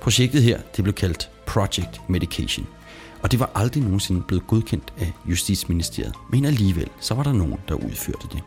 Projektet 0.01 0.43
her 0.43 0.59
det 0.75 0.83
blev 0.83 0.93
kaldt 0.93 1.29
Project 1.45 2.01
Medication, 2.09 2.67
og 3.21 3.31
det 3.31 3.39
var 3.39 3.51
aldrig 3.55 3.83
nogensinde 3.83 4.21
blevet 4.21 4.47
godkendt 4.47 4.93
af 4.99 5.13
Justitsministeriet, 5.25 6.13
men 6.29 6.45
alligevel 6.45 6.89
så 6.99 7.13
var 7.13 7.23
der 7.23 7.33
nogen, 7.33 7.57
der 7.67 7.75
udførte 7.75 8.27
det. 8.31 8.43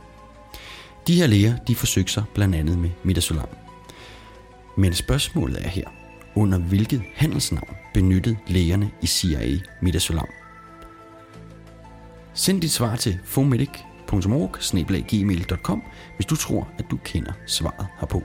De 1.07 1.15
her 1.15 1.27
læger, 1.27 1.57
de 1.57 1.75
forsøgte 1.75 2.13
sig 2.13 2.25
blandt 2.35 2.55
andet 2.55 2.79
med 2.79 2.91
midazolam. 3.05 3.49
Men 4.77 4.93
spørgsmålet 4.93 5.65
er 5.65 5.69
her, 5.69 5.89
Under 6.35 6.59
hvilket 6.59 7.03
handelsnavn 7.15 7.77
benyttede 7.95 8.37
lægerne 8.47 8.91
i 9.03 9.07
CIA 9.07 9.59
midazolam? 9.83 10.27
Send 12.35 12.61
dit 12.61 12.71
svar 12.71 12.97
til 12.97 13.19
fomedic.org 13.25 15.81
hvis 16.17 16.27
du 16.27 16.37
tror, 16.37 16.69
at 16.79 16.85
du 16.91 16.99
kender 17.05 17.33
svaret 17.47 17.87
herpå. 18.01 18.23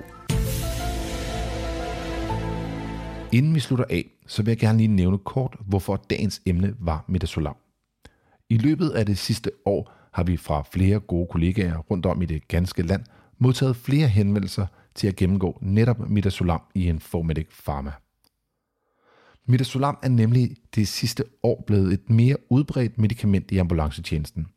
Inden 3.32 3.56
vi 3.56 3.60
slutter 3.60 3.86
af, 3.90 4.06
så 4.28 4.44
vil 4.44 4.52
jeg 4.52 4.58
gerne 4.58 4.78
lige 4.78 4.88
nævne 4.88 5.18
kort, 5.18 5.56
hvorfor 5.68 5.96
dagens 6.10 6.42
emne 6.46 6.76
var 6.80 7.06
midazolam. 7.08 7.56
I 8.50 8.58
løbet 8.58 8.90
af 8.90 9.06
det 9.06 9.18
sidste 9.18 9.52
år 9.66 9.97
har 10.18 10.24
vi 10.24 10.38
fra 10.38 10.64
flere 10.72 11.00
gode 11.00 11.28
kollegaer 11.28 11.78
rundt 11.78 12.06
om 12.06 12.22
i 12.22 12.26
det 12.26 12.48
ganske 12.48 12.82
land 12.82 13.04
modtaget 13.38 13.76
flere 13.76 14.08
henvendelser 14.08 14.68
til 14.96 15.08
at 15.08 15.16
gennemgå 15.16 15.60
netop 15.62 16.10
midazolam 16.10 16.62
i 16.76 16.90
en 16.90 17.00
Formedic 17.00 17.48
Pharma. 17.66 17.92
Midazolam 19.46 19.98
er 20.04 20.10
nemlig 20.10 20.56
det 20.76 20.88
sidste 20.88 21.24
år 21.44 21.64
blevet 21.68 21.94
et 21.94 22.10
mere 22.10 22.36
udbredt 22.50 22.98
medicament 22.98 23.52
i 23.52 23.58
ambulancetjenesten. 23.58 24.48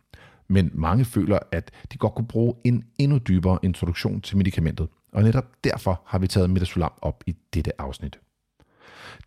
Men 0.49 0.71
mange 0.75 1.05
føler, 1.05 1.39
at 1.53 1.71
de 1.93 1.99
godt 1.99 2.15
kunne 2.15 2.27
bruge 2.27 2.55
en 2.65 2.85
endnu 2.99 3.19
dybere 3.19 3.59
introduktion 3.63 4.21
til 4.21 4.37
medicamentet, 4.37 4.89
og 5.13 5.23
netop 5.23 5.47
derfor 5.65 6.03
har 6.07 6.19
vi 6.19 6.27
taget 6.27 6.51
midazolam 6.51 6.93
op 7.03 7.25
i 7.27 7.37
dette 7.55 7.81
afsnit. 7.81 8.19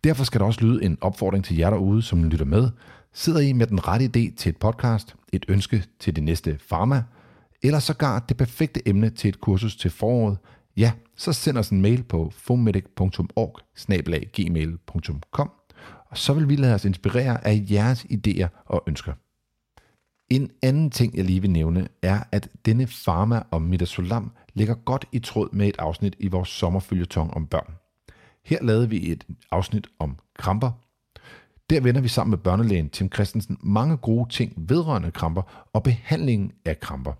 Derfor 0.04 0.24
skal 0.24 0.40
der 0.40 0.46
også 0.46 0.60
lyde 0.60 0.84
en 0.84 0.98
opfordring 1.00 1.44
til 1.44 1.56
jer 1.56 1.70
derude, 1.70 2.02
som 2.02 2.24
lytter 2.24 2.46
med. 2.46 2.70
Sidder 3.14 3.40
I 3.40 3.52
med 3.52 3.66
den 3.66 3.88
rette 3.88 4.04
idé 4.04 4.34
til 4.36 4.50
et 4.50 4.56
podcast, 4.56 5.16
et 5.32 5.44
ønske 5.48 5.84
til 5.98 6.16
det 6.16 6.24
næste 6.24 6.58
pharma, 6.68 7.02
eller 7.62 7.78
sågar 7.78 8.18
det 8.18 8.36
perfekte 8.36 8.88
emne 8.88 9.10
til 9.10 9.28
et 9.28 9.40
kursus 9.40 9.76
til 9.76 9.90
foråret, 9.90 10.38
ja, 10.76 10.92
så 11.16 11.32
send 11.32 11.58
os 11.58 11.68
en 11.68 11.82
mail 11.82 12.02
på 12.02 12.30
fomedic.org 12.36 13.60
gmail.com 14.32 15.50
og 16.14 16.18
så 16.18 16.32
vil 16.34 16.48
vi 16.48 16.56
lade 16.56 16.74
os 16.74 16.84
inspirere 16.84 17.46
af 17.46 17.66
jeres 17.70 18.06
idéer 18.10 18.64
og 18.64 18.84
ønsker. 18.86 19.12
En 20.28 20.50
anden 20.62 20.90
ting, 20.90 21.16
jeg 21.16 21.24
lige 21.24 21.40
vil 21.40 21.50
nævne, 21.50 21.88
er, 22.02 22.22
at 22.32 22.48
denne 22.66 22.86
pharma 23.04 23.42
om 23.50 23.62
midazolam 23.62 24.32
ligger 24.54 24.74
godt 24.74 25.04
i 25.12 25.18
tråd 25.18 25.48
med 25.52 25.68
et 25.68 25.76
afsnit 25.78 26.16
i 26.18 26.28
vores 26.28 26.48
sommerfølgetong 26.48 27.34
om 27.34 27.46
børn. 27.46 27.74
Her 28.44 28.62
lavede 28.62 28.88
vi 28.88 29.10
et 29.10 29.26
afsnit 29.50 29.86
om 29.98 30.16
kramper. 30.38 30.83
Der 31.70 31.80
vender 31.80 32.00
vi 32.00 32.08
sammen 32.08 32.30
med 32.30 32.38
børnelægen 32.38 32.90
Tim 32.90 33.12
Christensen 33.12 33.58
mange 33.62 33.96
gode 33.96 34.30
ting 34.30 34.52
vedrørende 34.56 35.10
kramper 35.10 35.66
og 35.72 35.82
behandlingen 35.82 36.52
af 36.64 36.80
kramper. 36.80 37.12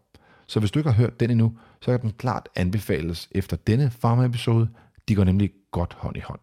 Så 0.47 0.61
hvis 0.61 0.71
du 0.71 0.79
ikke 0.79 0.91
har 0.91 0.97
hørt 0.97 1.21
den 1.21 1.31
endnu, 1.31 1.59
så 1.81 1.91
kan 1.91 2.01
den 2.01 2.13
klart 2.13 2.49
anbefales 2.57 3.29
efter 3.31 3.57
denne 3.57 3.93
Pharma-episode. 4.01 4.69
De 5.09 5.15
går 5.15 5.25
nemlig 5.25 5.51
godt 5.73 5.93
hånd 5.93 6.17
i 6.17 6.21
hånd. 6.21 6.41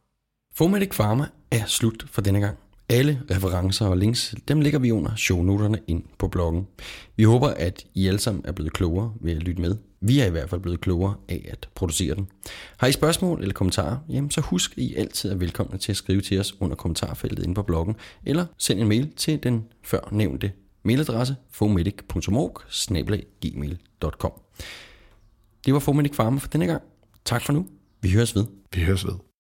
Fomedic 0.54 0.90
Pharma 0.90 1.26
er 1.52 1.66
slut 1.66 2.06
for 2.08 2.22
denne 2.22 2.40
gang. 2.40 2.58
Alle 2.91 3.21
referencer 3.32 3.86
og 3.86 3.97
links, 3.97 4.36
dem 4.47 4.62
lægger 4.62 4.80
vi 4.80 4.91
under 4.91 5.15
shownoterne 5.15 5.80
ind 5.88 6.04
på 6.19 6.27
bloggen. 6.27 6.67
Vi 7.15 7.23
håber, 7.23 7.47
at 7.47 7.86
I 7.93 8.08
alle 8.08 8.19
sammen 8.19 8.45
er 8.47 8.51
blevet 8.51 8.73
klogere 8.73 9.13
ved 9.21 9.32
at 9.32 9.43
lytte 9.43 9.62
med. 9.62 9.75
Vi 10.01 10.19
er 10.19 10.25
i 10.25 10.30
hvert 10.30 10.49
fald 10.49 10.62
blevet 10.62 10.82
klogere 10.82 11.15
af 11.30 11.49
at 11.51 11.69
producere 11.75 12.15
den. 12.15 12.27
Har 12.77 12.88
I 12.88 12.91
spørgsmål 12.91 13.41
eller 13.41 13.54
kommentarer, 13.54 13.97
jamen 14.10 14.32
så 14.32 14.41
husk, 14.41 14.71
at 14.71 14.77
I 14.77 14.95
altid 14.95 15.32
er 15.32 15.36
velkomne 15.36 15.77
til 15.77 15.91
at 15.91 15.95
skrive 15.95 16.21
til 16.21 16.39
os 16.39 16.62
under 16.62 16.75
kommentarfeltet 16.75 17.43
inde 17.43 17.56
på 17.56 17.63
bloggen, 17.63 17.95
eller 18.25 18.45
send 18.58 18.80
en 18.80 18.88
mail 18.88 19.12
til 19.15 19.43
den 19.43 19.63
før 19.84 20.10
nævnte 20.12 20.51
mailadresse 20.84 21.36
fomedic.org 21.51 22.62
Det 25.65 25.73
var 25.73 25.80
Fomedic 25.80 26.15
Farmer 26.15 26.39
for 26.39 26.47
denne 26.47 26.65
gang. 26.65 26.82
Tak 27.25 27.45
for 27.45 27.54
nu. 27.54 27.67
Vi 28.01 28.12
høres 28.12 28.36
ved. 28.36 28.45
Vi 28.75 28.82
høres 28.82 29.06
ved. 29.06 29.31